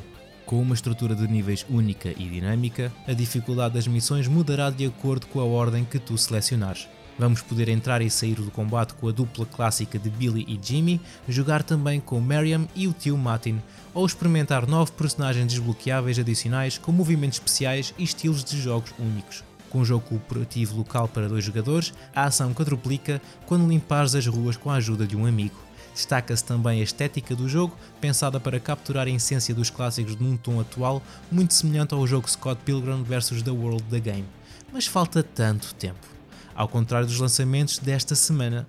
Com 0.51 0.61
uma 0.61 0.75
estrutura 0.75 1.15
de 1.15 1.29
níveis 1.29 1.65
única 1.71 2.09
e 2.09 2.29
dinâmica, 2.29 2.93
a 3.07 3.13
dificuldade 3.13 3.75
das 3.75 3.87
missões 3.87 4.27
mudará 4.27 4.69
de 4.69 4.85
acordo 4.85 5.29
com 5.29 5.39
a 5.39 5.45
ordem 5.45 5.85
que 5.85 5.97
tu 5.97 6.19
selecionares. 6.19 6.89
Vamos 7.17 7.41
poder 7.41 7.69
entrar 7.69 8.03
e 8.03 8.11
sair 8.11 8.35
do 8.35 8.51
combate 8.51 8.95
com 8.95 9.07
a 9.07 9.13
dupla 9.13 9.47
clássica 9.47 9.97
de 9.97 10.11
Billy 10.11 10.45
e 10.49 10.59
Jimmy, 10.61 11.01
jogar 11.29 11.63
também 11.63 12.01
com 12.01 12.19
Mariam 12.19 12.67
e 12.75 12.89
o 12.89 12.93
tio 12.93 13.17
Martin, 13.17 13.63
ou 13.95 14.05
experimentar 14.05 14.67
novos 14.67 14.91
personagens 14.91 15.47
desbloqueáveis 15.47 16.19
adicionais 16.19 16.77
com 16.77 16.91
movimentos 16.91 17.39
especiais 17.39 17.95
e 17.97 18.03
estilos 18.03 18.43
de 18.43 18.61
jogos 18.61 18.93
únicos. 18.99 19.45
Com 19.71 19.79
um 19.79 19.85
jogo 19.85 20.05
cooperativo 20.05 20.79
local 20.79 21.07
para 21.07 21.29
dois 21.29 21.45
jogadores, 21.45 21.95
a 22.13 22.25
ação 22.25 22.53
quadruplica 22.53 23.23
quando 23.47 23.69
limpares 23.69 24.17
as 24.17 24.27
ruas 24.27 24.57
com 24.57 24.69
a 24.69 24.75
ajuda 24.75 25.07
de 25.07 25.17
um 25.17 25.27
amigo. 25.27 25.70
Destaca-se 26.01 26.43
também 26.43 26.81
a 26.81 26.83
estética 26.83 27.37
do 27.37 27.47
jogo, 27.47 27.77
pensada 28.01 28.41
para 28.41 28.59
capturar 28.59 29.07
a 29.07 29.11
essência 29.11 29.55
dos 29.55 29.69
clássicos 29.69 30.17
num 30.17 30.35
tom 30.35 30.59
atual, 30.59 31.03
muito 31.31 31.53
semelhante 31.53 31.93
ao 31.93 32.07
jogo 32.07 32.29
Scott 32.29 32.59
Pilgrim 32.65 33.03
vs 33.03 33.43
The 33.43 33.51
World 33.51 33.83
da 33.83 33.99
Game. 33.99 34.25
Mas 34.73 34.87
falta 34.87 35.23
tanto 35.23 35.75
tempo 35.75 36.09
ao 36.55 36.67
contrário 36.67 37.07
dos 37.07 37.19
lançamentos 37.19 37.79
desta 37.79 38.15
semana. 38.15 38.67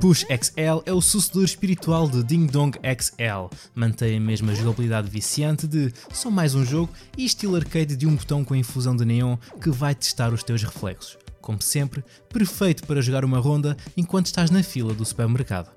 Push 0.00 0.24
XL 0.30 0.80
é 0.86 0.92
o 0.94 1.02
sucedor 1.02 1.44
espiritual 1.44 2.08
de 2.08 2.22
Ding 2.22 2.46
Dong 2.46 2.78
XL. 2.82 3.54
Mantém 3.74 4.16
a 4.16 4.20
mesma 4.20 4.54
jogabilidade 4.54 5.10
viciante 5.10 5.66
de 5.66 5.92
só 6.10 6.30
mais 6.30 6.54
um 6.54 6.64
jogo 6.64 6.90
e 7.18 7.26
estilo 7.26 7.54
arcade 7.54 7.96
de 7.96 8.06
um 8.06 8.16
botão 8.16 8.42
com 8.42 8.56
infusão 8.56 8.96
de 8.96 9.04
neon 9.04 9.36
que 9.60 9.68
vai 9.68 9.94
testar 9.94 10.32
os 10.32 10.42
teus 10.42 10.62
reflexos. 10.62 11.27
Como 11.48 11.62
sempre, 11.62 12.04
perfeito 12.28 12.86
para 12.86 13.00
jogar 13.00 13.24
uma 13.24 13.38
ronda 13.38 13.74
enquanto 13.96 14.26
estás 14.26 14.50
na 14.50 14.62
fila 14.62 14.92
do 14.92 15.02
supermercado. 15.02 15.70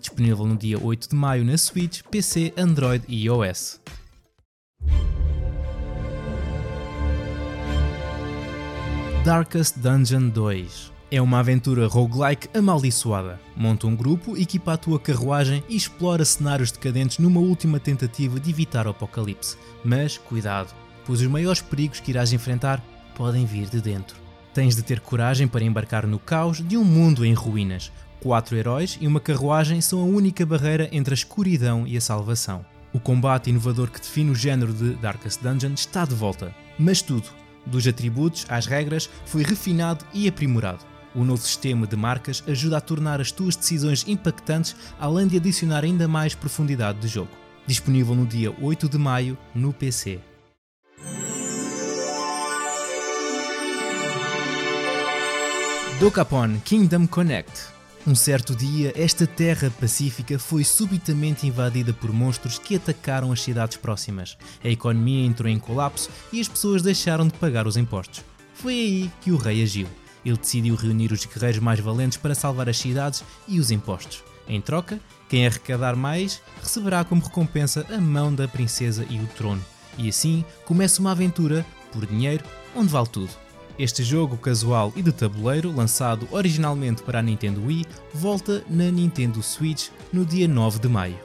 Disponível 0.00 0.46
no 0.46 0.56
dia 0.56 0.82
8 0.82 1.10
de 1.10 1.14
maio 1.14 1.44
na 1.44 1.58
Switch, 1.58 2.00
PC, 2.04 2.54
Android 2.56 3.04
e 3.06 3.26
iOS. 3.26 3.78
Darkest 9.22 9.76
Dungeon 9.76 10.30
2 10.30 10.92
é 11.10 11.20
uma 11.20 11.40
aventura 11.40 11.86
roguelike 11.86 12.48
amaldiçoada. 12.56 13.38
Monta 13.54 13.86
um 13.86 13.94
grupo, 13.94 14.34
equipa 14.34 14.72
a 14.72 14.78
tua 14.78 14.98
carruagem 14.98 15.62
e 15.68 15.76
explora 15.76 16.24
cenários 16.24 16.72
decadentes 16.72 17.18
numa 17.18 17.40
última 17.40 17.78
tentativa 17.78 18.40
de 18.40 18.48
evitar 18.48 18.86
o 18.86 18.90
apocalipse. 18.90 19.58
Mas 19.84 20.16
cuidado, 20.16 20.74
pois 21.04 21.20
os 21.20 21.26
maiores 21.26 21.60
perigos 21.60 22.00
que 22.00 22.12
irás 22.12 22.32
enfrentar 22.32 22.82
podem 23.14 23.44
vir 23.44 23.68
de 23.68 23.82
dentro. 23.82 24.27
Tens 24.54 24.74
de 24.74 24.82
ter 24.82 25.00
coragem 25.00 25.46
para 25.46 25.64
embarcar 25.64 26.06
no 26.06 26.18
caos 26.18 26.66
de 26.66 26.76
um 26.76 26.84
mundo 26.84 27.24
em 27.24 27.34
ruínas. 27.34 27.92
Quatro 28.20 28.56
heróis 28.56 28.98
e 29.00 29.06
uma 29.06 29.20
carruagem 29.20 29.80
são 29.80 30.00
a 30.00 30.04
única 30.04 30.44
barreira 30.44 30.88
entre 30.90 31.12
a 31.12 31.16
escuridão 31.16 31.86
e 31.86 31.96
a 31.96 32.00
salvação. 32.00 32.64
O 32.92 32.98
combate 32.98 33.50
inovador 33.50 33.90
que 33.90 34.00
define 34.00 34.30
o 34.30 34.34
género 34.34 34.72
de 34.72 34.94
Darkest 34.94 35.42
Dungeon 35.42 35.74
está 35.74 36.04
de 36.04 36.14
volta. 36.14 36.54
Mas 36.78 37.02
tudo, 37.02 37.28
dos 37.66 37.86
atributos 37.86 38.46
às 38.48 38.66
regras, 38.66 39.08
foi 39.26 39.42
refinado 39.42 40.04
e 40.12 40.26
aprimorado. 40.26 40.84
O 41.14 41.24
novo 41.24 41.42
sistema 41.42 41.86
de 41.86 41.96
marcas 41.96 42.42
ajuda 42.46 42.78
a 42.78 42.80
tornar 42.80 43.20
as 43.20 43.30
tuas 43.30 43.56
decisões 43.56 44.06
impactantes, 44.08 44.74
além 44.98 45.26
de 45.26 45.36
adicionar 45.36 45.84
ainda 45.84 46.08
mais 46.08 46.34
profundidade 46.34 46.98
de 46.98 47.08
jogo. 47.08 47.30
Disponível 47.66 48.14
no 48.14 48.26
dia 48.26 48.54
8 48.60 48.88
de 48.88 48.98
maio 48.98 49.36
no 49.54 49.72
PC. 49.72 50.20
Dokapon 56.00 56.60
Kingdom 56.64 57.08
Connect 57.08 57.78
um 58.06 58.14
certo 58.14 58.54
dia, 58.54 58.92
esta 58.96 59.26
terra 59.26 59.70
pacífica 59.80 60.38
foi 60.38 60.64
subitamente 60.64 61.46
invadida 61.46 61.92
por 61.92 62.10
monstros 62.10 62.56
que 62.58 62.76
atacaram 62.76 63.32
as 63.32 63.42
cidades 63.42 63.76
próximas. 63.76 64.38
A 64.64 64.68
economia 64.68 65.26
entrou 65.26 65.50
em 65.50 65.58
colapso 65.58 66.08
e 66.32 66.40
as 66.40 66.48
pessoas 66.48 66.80
deixaram 66.80 67.26
de 67.26 67.34
pagar 67.34 67.66
os 67.66 67.76
impostos. 67.76 68.24
Foi 68.54 68.72
aí 68.72 69.10
que 69.20 69.30
o 69.30 69.36
rei 69.36 69.62
agiu. 69.62 69.86
Ele 70.24 70.38
decidiu 70.38 70.74
reunir 70.74 71.12
os 71.12 71.26
guerreiros 71.26 71.60
mais 71.60 71.80
valentes 71.80 72.16
para 72.16 72.34
salvar 72.34 72.68
as 72.68 72.78
cidades 72.78 73.22
e 73.46 73.58
os 73.58 73.70
impostos. 73.70 74.22
Em 74.48 74.60
troca, 74.60 74.98
quem 75.28 75.46
arrecadar 75.46 75.94
mais 75.94 76.40
receberá 76.62 77.04
como 77.04 77.20
recompensa 77.20 77.84
a 77.90 77.98
mão 77.98 78.34
da 78.34 78.48
princesa 78.48 79.04
e 79.10 79.18
o 79.18 79.26
trono. 79.36 79.62
E 79.98 80.08
assim 80.08 80.44
começa 80.64 81.00
uma 81.00 81.10
aventura, 81.10 81.66
por 81.92 82.06
dinheiro, 82.06 82.44
onde 82.74 82.88
vale 82.88 83.08
tudo. 83.08 83.47
Este 83.78 84.02
jogo 84.02 84.36
casual 84.36 84.92
e 84.96 85.02
de 85.02 85.12
tabuleiro, 85.12 85.72
lançado 85.72 86.26
originalmente 86.32 87.00
para 87.00 87.20
a 87.20 87.22
Nintendo 87.22 87.64
Wii, 87.64 87.86
volta 88.12 88.64
na 88.68 88.90
Nintendo 88.90 89.40
Switch 89.40 89.90
no 90.12 90.26
dia 90.26 90.48
9 90.48 90.80
de 90.80 90.88
maio. 90.88 91.16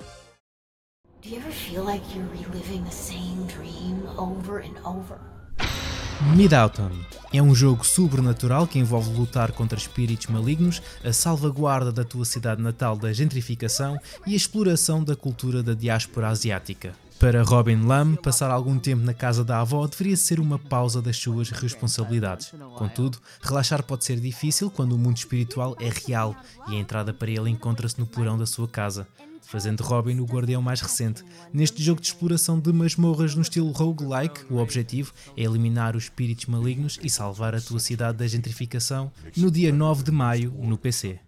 Mid-Autumn 6.36 7.02
é 7.34 7.42
um 7.42 7.56
jogo 7.56 7.84
sobrenatural 7.84 8.68
que 8.68 8.78
envolve 8.78 9.10
lutar 9.18 9.52
contra 9.52 9.80
espíritos 9.80 10.28
malignos, 10.28 10.80
a 11.04 11.12
salvaguarda 11.12 11.92
da 11.92 12.04
tua 12.04 12.24
cidade 12.24 12.62
natal 12.62 12.96
da 12.96 13.12
gentrificação 13.12 14.00
e 14.28 14.34
a 14.34 14.38
exploração 14.38 15.04
da 15.04 15.16
cultura 15.16 15.64
da 15.64 15.74
diáspora 15.74 16.28
asiática. 16.28 16.94
Para 17.20 17.42
Robin 17.44 17.86
Lam, 17.86 18.16
passar 18.16 18.52
algum 18.52 18.78
tempo 18.78 19.02
na 19.04 19.14
casa 19.14 19.44
da 19.46 19.62
avó 19.62 19.88
deveria 19.88 20.18
ser 20.18 20.40
uma 20.40 20.60
pausa 20.60 21.02
das 21.02 21.18
suas 21.18 21.50
responsabilidades. 21.50 22.54
Contudo, 22.78 23.18
relaxar 23.42 23.82
pode 23.84 24.04
ser 24.04 24.20
difícil 24.20 24.70
quando 24.70 24.94
o 24.94 24.98
mundo 24.98 25.18
espiritual 25.18 25.76
é 25.80 25.90
real 26.06 26.36
e 26.68 26.76
a 26.76 26.80
entrada 26.80 27.14
para 27.14 27.32
ele 27.32 27.50
encontra-se 27.50 28.00
no 28.00 28.06
porão 28.06 28.38
da 28.38 28.46
sua 28.46 28.68
casa, 28.68 29.08
fazendo 29.42 29.84
Robin 29.84 30.20
o 30.20 30.26
guardião 30.26 30.62
mais 30.62 30.82
recente. 30.82 31.24
Neste 31.54 31.82
jogo 31.82 32.02
de 32.02 32.08
exploração 32.08 32.60
de 32.60 32.74
masmorras 32.74 33.36
no 33.36 33.42
estilo 33.42 33.72
roguelike, 33.72 34.46
o 34.50 34.58
objetivo 34.58 35.14
é 35.38 35.44
eliminar 35.44 35.96
os 35.96 36.04
espíritos 36.04 36.48
malignos 36.48 37.00
e 37.02 37.10
salvar 37.10 37.56
a 37.56 37.62
tua 37.62 37.80
cidade 37.80 38.18
da 38.18 38.28
gentrificação 38.28 39.12
no 39.38 39.50
dia 39.50 39.72
9 39.72 40.04
de 40.04 40.12
maio 40.12 40.54
no 40.60 40.78
PC. 40.78 41.20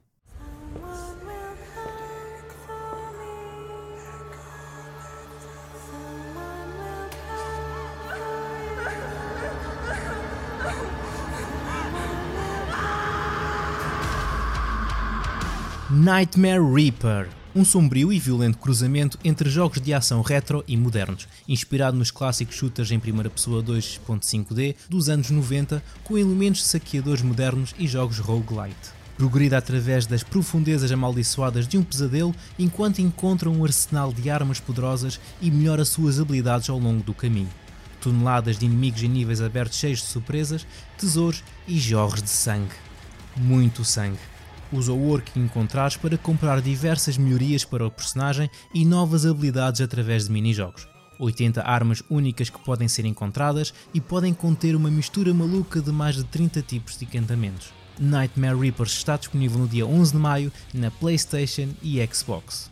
Nightmare 16.05 16.61
Reaper 16.61 17.27
um 17.55 17.65
sombrio 17.65 18.13
e 18.13 18.19
violento 18.19 18.59
cruzamento 18.59 19.17
entre 19.23 19.49
jogos 19.49 19.81
de 19.81 19.91
ação 19.91 20.21
retro 20.21 20.63
e 20.67 20.77
modernos, 20.77 21.27
inspirado 21.47 21.97
nos 21.97 22.11
clássicos 22.11 22.57
shooters 22.57 22.91
em 22.91 22.99
primeira 22.99 23.27
pessoa 23.27 23.63
2.5D 23.63 24.75
dos 24.87 25.09
anos 25.09 25.31
90, 25.31 25.81
com 26.03 26.15
elementos 26.15 26.63
saqueadores 26.63 27.23
modernos 27.23 27.73
e 27.79 27.87
jogos 27.87 28.19
roguelite. 28.19 28.91
Progrida 29.17 29.57
através 29.57 30.05
das 30.05 30.21
profundezas 30.21 30.91
amaldiçoadas 30.91 31.67
de 31.67 31.75
um 31.75 31.83
pesadelo 31.83 32.35
enquanto 32.59 32.99
encontra 32.99 33.49
um 33.49 33.63
arsenal 33.63 34.13
de 34.13 34.29
armas 34.29 34.59
poderosas 34.59 35.19
e 35.41 35.49
melhora 35.49 35.83
suas 35.85 36.19
habilidades 36.19 36.69
ao 36.69 36.77
longo 36.77 37.01
do 37.01 37.15
caminho. 37.15 37.49
Toneladas 37.99 38.59
de 38.59 38.67
inimigos 38.67 39.01
em 39.01 39.07
níveis 39.07 39.41
abertos 39.41 39.79
cheios 39.79 40.01
de 40.01 40.05
surpresas, 40.05 40.67
tesouros 40.99 41.43
e 41.67 41.79
jorros 41.79 42.21
de 42.21 42.29
sangue. 42.29 42.75
Muito 43.35 43.83
sangue. 43.83 44.34
Usa 44.75 44.91
o 44.91 45.07
ouro 45.07 45.21
que 45.21 45.39
encontrares 45.39 45.95
para 45.95 46.17
comprar 46.17 46.61
diversas 46.61 47.17
melhorias 47.17 47.63
para 47.63 47.87
o 47.87 47.91
personagem 47.91 48.49
e 48.73 48.83
novas 48.83 49.25
habilidades 49.25 49.79
através 49.79 50.25
de 50.25 50.33
minijogos. 50.33 50.85
80 51.17 51.61
armas 51.61 52.03
únicas 52.09 52.49
que 52.49 52.59
podem 52.59 52.85
ser 52.89 53.05
encontradas 53.05 53.73
e 53.93 54.01
podem 54.01 54.33
conter 54.33 54.75
uma 54.75 54.91
mistura 54.91 55.33
maluca 55.33 55.79
de 55.79 55.93
mais 55.93 56.17
de 56.17 56.25
30 56.25 56.61
tipos 56.61 56.97
de 56.97 57.05
encantamentos. 57.05 57.71
Nightmare 57.97 58.59
Reapers 58.59 58.91
está 58.91 59.15
disponível 59.15 59.59
no 59.59 59.67
dia 59.67 59.87
11 59.87 60.11
de 60.11 60.17
maio 60.17 60.51
na 60.73 60.91
PlayStation 60.91 61.69
e 61.81 62.05
Xbox. 62.05 62.69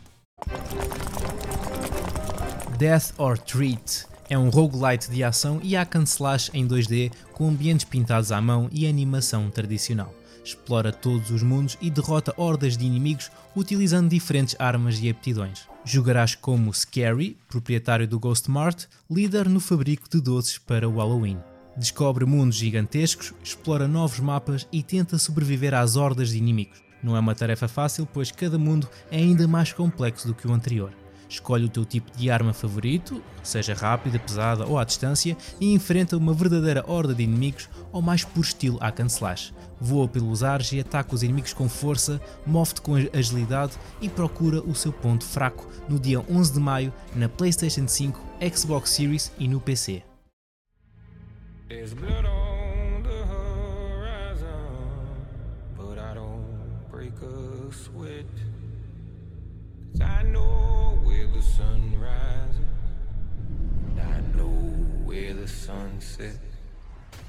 Death 2.76 3.14
or 3.16 3.38
Treat 3.38 4.04
é 4.28 4.36
um 4.36 4.50
roguelite 4.50 5.10
de 5.10 5.24
ação 5.24 5.58
e 5.62 5.74
hack 5.74 5.96
and 5.96 6.04
slash 6.04 6.50
em 6.52 6.68
2D 6.68 7.10
com 7.32 7.48
ambientes 7.48 7.86
pintados 7.86 8.30
à 8.30 8.42
mão 8.42 8.68
e 8.70 8.86
animação 8.86 9.48
tradicional 9.48 10.14
explora 10.44 10.92
todos 10.92 11.30
os 11.30 11.42
mundos 11.42 11.78
e 11.80 11.90
derrota 11.90 12.34
hordas 12.36 12.76
de 12.76 12.84
inimigos 12.84 13.30
utilizando 13.56 14.10
diferentes 14.10 14.54
armas 14.58 15.00
e 15.00 15.08
aptidões. 15.08 15.66
Jogarás 15.84 16.34
como 16.34 16.72
Scary, 16.72 17.36
proprietário 17.48 18.06
do 18.06 18.20
Ghost 18.20 18.50
Mart, 18.50 18.84
líder 19.10 19.48
no 19.48 19.60
fabrico 19.60 20.08
de 20.08 20.20
doces 20.20 20.58
para 20.58 20.88
o 20.88 20.96
Halloween. 20.96 21.38
Descobre 21.76 22.24
mundos 22.24 22.56
gigantescos, 22.56 23.32
explora 23.42 23.88
novos 23.88 24.20
mapas 24.20 24.68
e 24.70 24.82
tenta 24.82 25.18
sobreviver 25.18 25.74
às 25.74 25.96
hordas 25.96 26.30
de 26.30 26.38
inimigos. 26.38 26.82
Não 27.02 27.16
é 27.16 27.20
uma 27.20 27.34
tarefa 27.34 27.66
fácil, 27.66 28.06
pois 28.06 28.30
cada 28.30 28.58
mundo 28.58 28.88
é 29.10 29.18
ainda 29.18 29.48
mais 29.48 29.72
complexo 29.72 30.26
do 30.26 30.34
que 30.34 30.46
o 30.46 30.52
anterior. 30.52 31.03
Escolhe 31.34 31.64
o 31.64 31.68
teu 31.68 31.84
tipo 31.84 32.16
de 32.16 32.30
arma 32.30 32.52
favorito, 32.52 33.20
seja 33.42 33.74
rápida, 33.74 34.20
pesada 34.20 34.64
ou 34.66 34.78
à 34.78 34.84
distância, 34.84 35.36
e 35.60 35.74
enfrenta 35.74 36.16
uma 36.16 36.32
verdadeira 36.32 36.84
horda 36.86 37.12
de 37.12 37.24
inimigos 37.24 37.68
ou 37.90 38.00
mais 38.00 38.24
por 38.24 38.40
estilo 38.40 38.78
hack 38.78 39.00
and 39.00 39.06
slash. 39.06 39.52
Voa 39.80 40.06
pelos 40.06 40.44
ares 40.44 40.70
e 40.70 40.78
ataca 40.78 41.12
os 41.12 41.24
inimigos 41.24 41.52
com 41.52 41.68
força, 41.68 42.20
move-te 42.46 42.80
com 42.80 42.94
agilidade 43.12 43.72
e 44.00 44.08
procura 44.08 44.60
o 44.60 44.76
seu 44.76 44.92
ponto 44.92 45.24
fraco 45.24 45.68
no 45.88 45.98
dia 45.98 46.24
11 46.30 46.52
de 46.52 46.60
maio 46.60 46.92
na 47.16 47.28
PlayStation 47.28 47.88
5, 47.88 48.20
Xbox 48.54 48.90
Series 48.90 49.32
e 49.36 49.48
no 49.48 49.60
PC. 49.60 50.04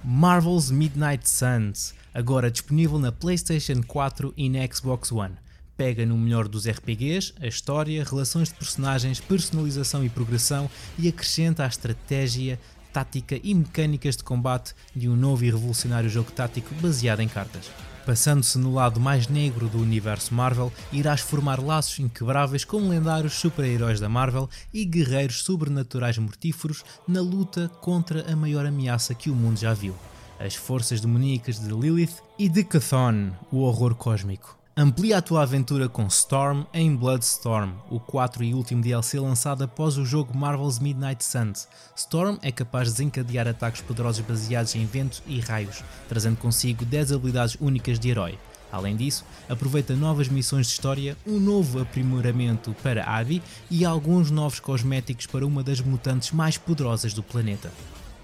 Marvel's 0.03 0.69
Midnight 0.69 1.27
Suns, 1.27 1.93
agora 2.13 2.51
disponível 2.51 2.99
na 2.99 3.11
PlayStation 3.11 3.81
4 3.81 4.33
e 4.37 4.49
na 4.49 4.59
Xbox 4.71 5.11
One. 5.11 5.35
Pega 5.75 6.05
no 6.05 6.17
melhor 6.17 6.47
dos 6.47 6.67
RPGs, 6.67 7.33
a 7.41 7.47
história, 7.47 8.03
relações 8.03 8.49
de 8.49 8.55
personagens, 8.55 9.19
personalização 9.19 10.05
e 10.05 10.09
progressão 10.09 10.69
e 10.97 11.07
acrescenta 11.07 11.63
a 11.63 11.67
estratégia, 11.67 12.59
tática 12.93 13.39
e 13.43 13.53
mecânicas 13.53 14.15
de 14.15 14.23
combate 14.23 14.73
de 14.95 15.09
um 15.09 15.15
novo 15.15 15.43
e 15.43 15.51
revolucionário 15.51 16.09
jogo 16.09 16.31
tático 16.31 16.73
baseado 16.75 17.19
em 17.19 17.27
cartas. 17.27 17.69
Passando-se 18.05 18.59
no 18.59 18.71
lado 18.71 18.99
mais 18.99 19.27
negro 19.27 19.67
do 19.67 19.81
universo 19.81 20.31
Marvel, 20.31 20.71
irás 20.93 21.21
formar 21.21 21.59
laços 21.59 21.97
inquebráveis 21.97 22.63
com 22.63 22.87
lendários 22.87 23.33
super-heróis 23.33 23.99
da 23.99 24.07
Marvel 24.07 24.47
e 24.71 24.85
guerreiros 24.85 25.43
sobrenaturais 25.43 26.19
mortíferos 26.19 26.85
na 27.07 27.19
luta 27.19 27.67
contra 27.81 28.31
a 28.31 28.35
maior 28.35 28.63
ameaça 28.63 29.15
que 29.15 29.31
o 29.31 29.35
mundo 29.35 29.57
já 29.57 29.73
viu: 29.73 29.95
as 30.39 30.53
forças 30.53 31.01
demoníacas 31.01 31.59
de 31.59 31.67
Lilith 31.67 32.21
e 32.37 32.47
de 32.47 32.63
Chthon, 32.63 33.31
o 33.51 33.61
horror 33.61 33.95
cósmico. 33.95 34.55
Amplia 34.77 35.19
a 35.19 35.21
tua 35.21 35.43
aventura 35.43 35.87
com 35.87 36.05
Storm 36.07 36.65
em 36.73 36.93
Bloodstorm, 36.93 37.71
o 37.89 37.97
4 37.97 38.43
e 38.43 38.53
último 38.53 38.81
DLC 38.81 39.17
lançado 39.17 39.63
após 39.63 39.97
o 39.97 40.03
jogo 40.03 40.37
Marvel's 40.37 40.79
Midnight 40.79 41.23
Suns. 41.23 41.65
Storm 41.95 42.37
é 42.41 42.51
capaz 42.51 42.89
de 42.89 42.95
desencadear 42.95 43.47
ataques 43.47 43.79
poderosos 43.79 44.25
baseados 44.25 44.75
em 44.75 44.85
ventos 44.85 45.23
e 45.25 45.39
raios, 45.39 45.81
trazendo 46.09 46.35
consigo 46.35 46.83
10 46.83 47.13
habilidades 47.13 47.55
únicas 47.61 47.97
de 47.97 48.09
herói. 48.09 48.37
Além 48.69 48.97
disso, 48.97 49.23
aproveita 49.47 49.95
novas 49.95 50.27
missões 50.27 50.67
de 50.67 50.73
história, 50.73 51.15
um 51.25 51.39
novo 51.39 51.79
aprimoramento 51.79 52.75
para 52.83 53.05
Abby 53.05 53.41
e 53.71 53.85
alguns 53.85 54.29
novos 54.29 54.59
cosméticos 54.59 55.25
para 55.25 55.47
uma 55.47 55.63
das 55.63 55.79
mutantes 55.79 56.33
mais 56.33 56.57
poderosas 56.57 57.13
do 57.13 57.23
planeta. 57.23 57.71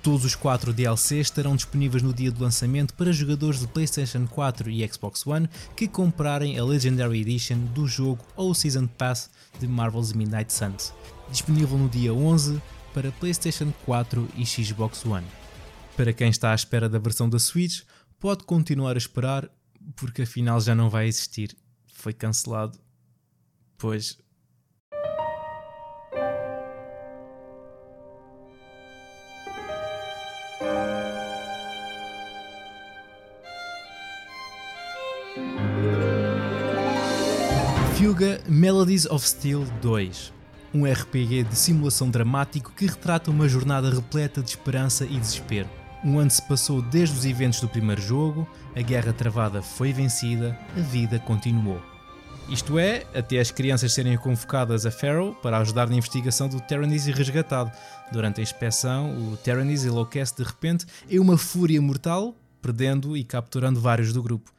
Todos 0.01 0.25
os 0.25 0.33
4 0.33 0.73
DLCs 0.73 1.27
estarão 1.27 1.55
disponíveis 1.55 2.01
no 2.01 2.11
dia 2.11 2.31
do 2.31 2.43
lançamento 2.43 2.91
para 2.95 3.11
jogadores 3.11 3.59
de 3.59 3.67
PlayStation 3.67 4.25
4 4.25 4.67
e 4.71 4.87
Xbox 4.87 5.27
One 5.27 5.47
que 5.75 5.87
comprarem 5.87 6.57
a 6.57 6.65
Legendary 6.65 7.21
Edition 7.21 7.59
do 7.65 7.87
jogo 7.87 8.25
ou 8.35 8.49
o 8.49 8.55
Season 8.55 8.87
Pass 8.87 9.29
de 9.59 9.67
Marvel's 9.67 10.11
Midnight 10.11 10.51
Suns, 10.51 10.91
disponível 11.29 11.77
no 11.77 11.87
dia 11.87 12.11
11 12.11 12.59
para 12.95 13.11
PlayStation 13.11 13.71
4 13.85 14.27
e 14.35 14.43
Xbox 14.43 15.05
One. 15.05 15.27
Para 15.95 16.11
quem 16.13 16.29
está 16.29 16.51
à 16.51 16.55
espera 16.55 16.89
da 16.89 16.97
versão 16.97 17.29
da 17.29 17.37
Switch, 17.37 17.81
pode 18.19 18.43
continuar 18.43 18.95
a 18.95 18.97
esperar 18.97 19.47
porque 19.95 20.23
afinal 20.23 20.59
já 20.59 20.73
não 20.73 20.89
vai 20.89 21.07
existir. 21.07 21.55
Foi 21.93 22.11
cancelado. 22.11 22.79
Pois 23.77 24.17
Fuga 38.01 38.41
Melodies 38.47 39.05
of 39.05 39.23
Steel 39.23 39.63
2, 39.79 40.33
um 40.73 40.91
RPG 40.91 41.43
de 41.43 41.55
simulação 41.55 42.09
dramático 42.09 42.71
que 42.75 42.87
retrata 42.87 43.29
uma 43.29 43.47
jornada 43.47 43.91
repleta 43.91 44.41
de 44.41 44.49
esperança 44.49 45.05
e 45.05 45.19
desespero. 45.19 45.69
Um 46.03 46.17
ano 46.17 46.31
se 46.31 46.41
passou 46.41 46.81
desde 46.81 47.15
os 47.15 47.25
eventos 47.25 47.61
do 47.61 47.69
primeiro 47.69 48.01
jogo, 48.01 48.49
a 48.75 48.81
guerra 48.81 49.13
travada 49.13 49.61
foi 49.61 49.93
vencida, 49.93 50.57
a 50.75 50.79
vida 50.81 51.19
continuou. 51.19 51.79
Isto 52.49 52.79
é, 52.79 53.05
até 53.13 53.39
as 53.39 53.51
crianças 53.51 53.93
serem 53.93 54.17
convocadas 54.17 54.83
a 54.83 54.89
Pharaoh 54.89 55.35
para 55.35 55.59
ajudar 55.59 55.87
na 55.87 55.95
investigação 55.95 56.49
do 56.49 56.59
Terranese 56.59 57.11
resgatado. 57.11 57.71
Durante 58.11 58.39
a 58.39 58.43
inspeção, 58.43 59.15
o 59.31 59.37
Terranese 59.37 59.89
enlouquece 59.89 60.35
de 60.37 60.43
repente 60.43 60.87
em 61.07 61.19
uma 61.19 61.37
fúria 61.37 61.79
mortal, 61.79 62.35
perdendo 62.63 63.15
e 63.15 63.23
capturando 63.23 63.79
vários 63.79 64.11
do 64.11 64.23
grupo. 64.23 64.51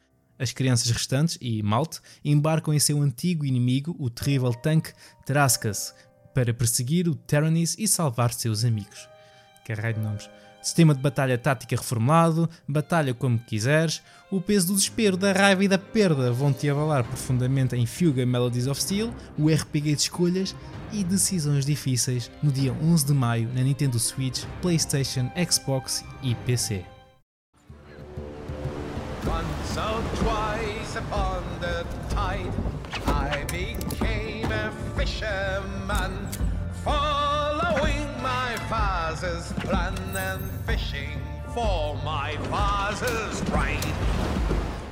As 0.43 0.51
crianças 0.51 0.91
restantes 0.91 1.37
e 1.39 1.63
Malte 1.63 2.01
embarcam 2.23 2.73
em 2.73 2.79
seu 2.79 3.01
antigo 3.01 3.45
inimigo, 3.45 3.95
o 3.97 4.09
terrível 4.09 4.53
tanque 4.53 4.91
Traskas, 5.25 5.95
para 6.33 6.53
perseguir 6.53 7.07
o 7.07 7.15
Terranis 7.15 7.77
e 7.79 7.87
salvar 7.87 8.33
seus 8.33 8.65
amigos. 8.65 9.07
Carrei 9.65 9.93
de 9.93 10.01
nomes. 10.01 10.29
Sistema 10.61 10.93
de 10.93 11.01
batalha 11.01 11.37
tática 11.37 11.77
reformulado, 11.77 12.49
batalha 12.67 13.13
como 13.13 13.39
quiseres, 13.39 14.01
o 14.29 14.41
peso 14.41 14.67
do 14.67 14.73
desespero, 14.73 15.15
da 15.15 15.31
raiva 15.31 15.63
e 15.63 15.67
da 15.69 15.77
perda 15.77 16.33
vão-te 16.33 16.69
abalar 16.69 17.05
profundamente 17.05 17.77
em 17.77 17.85
Fuga 17.85 18.25
Melodies 18.25 18.67
of 18.67 18.81
Steel, 18.81 19.15
o 19.37 19.49
RPG 19.49 19.95
de 19.95 20.01
escolhas 20.01 20.53
e 20.91 21.05
decisões 21.05 21.65
difíceis 21.65 22.29
no 22.41 22.51
dia 22.51 22.73
11 22.73 23.05
de 23.05 23.13
maio 23.13 23.49
na 23.53 23.61
Nintendo 23.61 23.97
Switch, 23.97 24.43
PlayStation, 24.61 25.31
Xbox 25.49 26.03
e 26.21 26.35
PC. 26.35 26.92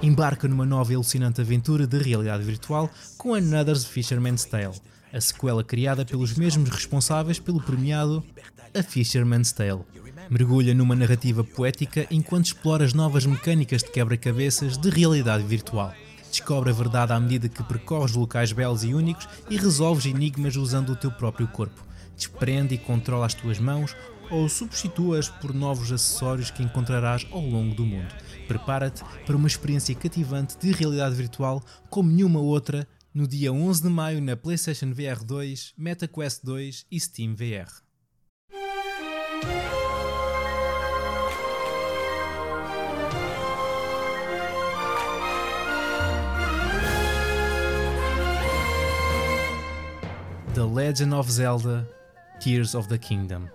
Embarca 0.02 0.48
numa 0.48 0.66
nova 0.66 0.92
e 0.92 0.96
alucinante 0.96 1.42
aventura 1.42 1.88
de 1.88 1.98
realidade 1.98 2.44
virtual 2.44 2.90
com 3.18 3.34
Another's 3.34 3.86
Fisherman's 3.86 4.46
Tale, 4.46 4.80
a 5.12 5.20
sequela 5.20 5.64
criada 5.64 6.06
pelos 6.06 6.36
mesmos 6.36 6.70
responsáveis 6.70 7.40
pelo 7.40 7.62
premiado 7.62 8.24
A 8.74 8.84
Fisherman's 8.84 9.52
Tale 9.52 9.82
mergulha 10.30 10.74
numa 10.74 10.96
narrativa 10.96 11.44
poética 11.44 12.06
enquanto 12.12 12.46
explora 12.46 12.86
as 12.86 12.94
novas 12.94 13.26
mecânicas 13.26 13.82
de 13.84 13.92
quebra-cabeças 13.92 14.78
de 14.78 14.90
realidade 14.90 15.44
virtual. 15.44 15.94
Descobre 16.30 16.70
a 16.70 16.74
verdade 16.74 17.12
à 17.12 17.20
medida 17.20 17.50
que 17.50 17.64
percorres 17.64 18.14
locais 18.14 18.54
belos 18.54 18.84
e 18.84 18.94
únicos 18.94 19.28
e 19.50 19.58
resolves 19.58 20.06
enigmas 20.06 20.56
usando 20.56 20.92
o 20.92 20.96
teu 20.96 21.12
próprio 21.12 21.48
corpo. 21.48 21.91
Desprende 22.16 22.76
e 22.76 22.78
controla 22.78 23.26
as 23.26 23.34
tuas 23.34 23.60
mãos 23.60 23.96
ou 24.32 24.48
substitua-as 24.48 25.28
por 25.28 25.54
novos 25.54 25.92
acessórios 25.92 26.50
que 26.50 26.64
encontrarás 26.64 27.28
ao 27.32 27.42
longo 27.42 27.76
do 27.76 27.86
mundo. 27.86 28.14
Prepara-te 28.48 29.04
para 29.26 29.36
uma 29.36 29.48
experiência 29.48 29.94
cativante 29.94 30.58
de 30.58 30.72
realidade 30.72 31.16
virtual 31.16 31.62
como 31.90 32.10
nenhuma 32.10 32.40
outra 32.40 32.88
no 33.14 33.28
dia 33.28 33.52
11 33.52 33.84
de 33.84 33.90
maio 33.90 34.22
na 34.22 34.38
PlayStation 34.38 34.94
VR 34.94 35.24
2, 35.24 35.74
MetaQuest 35.78 36.44
2 36.44 36.86
e 36.90 37.00
Steam 37.00 37.36
VR. 37.36 37.70
The 50.54 50.64
Legend 50.64 51.14
of 51.14 51.32
Zelda 51.32 52.01
Tears 52.42 52.74
of 52.74 52.90
the 52.90 52.98
Kingdom. 52.98 53.48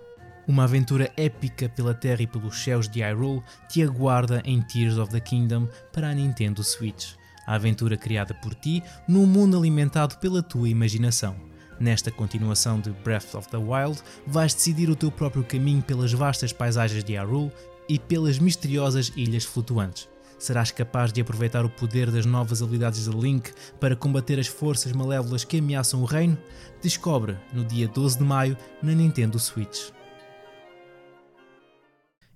Uma 0.47 0.63
aventura 0.63 1.11
épica 1.17 1.67
pela 1.67 1.93
terra 1.93 2.21
e 2.21 2.27
pelos 2.27 2.57
céus 2.57 2.87
de 2.87 3.01
Hyrule 3.01 3.43
te 3.67 3.83
aguarda 3.83 4.41
em 4.45 4.61
Tears 4.61 4.97
of 4.97 5.11
the 5.11 5.19
Kingdom 5.19 5.67
para 5.91 6.07
a 6.09 6.13
Nintendo 6.13 6.63
Switch. 6.63 7.15
A 7.45 7.55
aventura 7.55 7.97
criada 7.97 8.33
por 8.33 8.55
ti 8.55 8.81
num 9.05 9.25
mundo 9.25 9.57
alimentado 9.57 10.15
pela 10.19 10.41
tua 10.41 10.69
imaginação. 10.69 11.35
Nesta 11.77 12.09
continuação 12.09 12.79
de 12.79 12.91
Breath 12.91 13.35
of 13.35 13.49
the 13.49 13.57
Wild, 13.57 14.01
vais 14.25 14.53
decidir 14.53 14.89
o 14.89 14.95
teu 14.95 15.11
próprio 15.11 15.43
caminho 15.43 15.83
pelas 15.83 16.13
vastas 16.13 16.53
paisagens 16.53 17.03
de 17.03 17.11
Hyrule 17.11 17.51
e 17.89 17.99
pelas 17.99 18.39
misteriosas 18.39 19.11
ilhas 19.17 19.43
flutuantes. 19.43 20.07
Serás 20.39 20.69
capaz 20.69 21.11
de 21.11 21.19
aproveitar 21.19 21.65
o 21.65 21.69
poder 21.69 22.11
das 22.11 22.25
novas 22.25 22.61
habilidades 22.61 23.05
de 23.05 23.09
Link 23.09 23.51
para 23.79 23.95
combater 23.95 24.39
as 24.39 24.47
forças 24.47 24.91
malévolas 24.91 25.43
que 25.43 25.57
ameaçam 25.57 26.01
o 26.01 26.05
reino? 26.05 26.37
Descobre 26.81 27.37
no 27.51 27.65
dia 27.65 27.87
12 27.87 28.19
de 28.19 28.23
maio 28.23 28.57
na 28.81 28.93
Nintendo 28.93 29.39
Switch. 29.39 29.89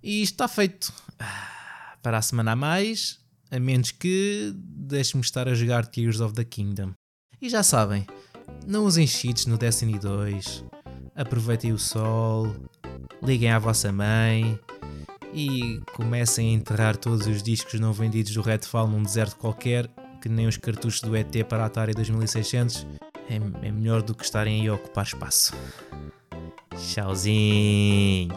E 0.02 0.24
está 0.24 0.48
feito. 0.48 0.92
Para 2.02 2.18
a 2.18 2.22
semana 2.24 2.54
a 2.54 2.56
mais, 2.56 3.20
a 3.52 3.60
menos 3.60 3.92
que 3.92 4.52
deixe-me 4.56 5.22
estar 5.22 5.48
a 5.48 5.54
jogar 5.54 5.86
Tears 5.86 6.20
of 6.20 6.34
the 6.34 6.44
Kingdom. 6.44 6.94
E 7.40 7.48
já 7.48 7.62
sabem, 7.62 8.08
não 8.66 8.86
usem 8.86 9.06
cheats 9.06 9.46
no 9.46 9.60
Destiny 9.60 10.00
2. 10.00 10.66
Aproveitem 11.14 11.72
o 11.72 11.78
sol, 11.78 12.56
liguem 13.22 13.52
à 13.52 13.60
vossa 13.60 13.92
mãe 13.92 14.60
e 15.34 15.82
comecem 15.96 16.50
a 16.50 16.54
enterrar 16.54 16.98
todos 16.98 17.28
os 17.28 17.42
discos 17.42 17.80
não 17.80 17.94
vendidos 17.94 18.34
do 18.34 18.42
Redfall 18.42 18.88
num 18.88 19.04
deserto 19.04 19.36
qualquer, 19.38 19.88
que 20.22 20.30
nem 20.30 20.48
os 20.48 20.58
cartuchos 20.58 21.02
do 21.02 21.16
ET 21.16 21.32
para 21.48 21.64
a 21.64 21.66
Atari 21.66 21.94
2600. 21.94 22.86
É, 23.30 23.68
é 23.68 23.72
melhor 23.72 24.02
do 24.02 24.14
que 24.14 24.24
estarem 24.24 24.62
aí 24.62 24.68
a 24.68 24.74
ocupar 24.74 25.06
espaço. 25.06 25.54
Tchauzinho. 26.76 28.30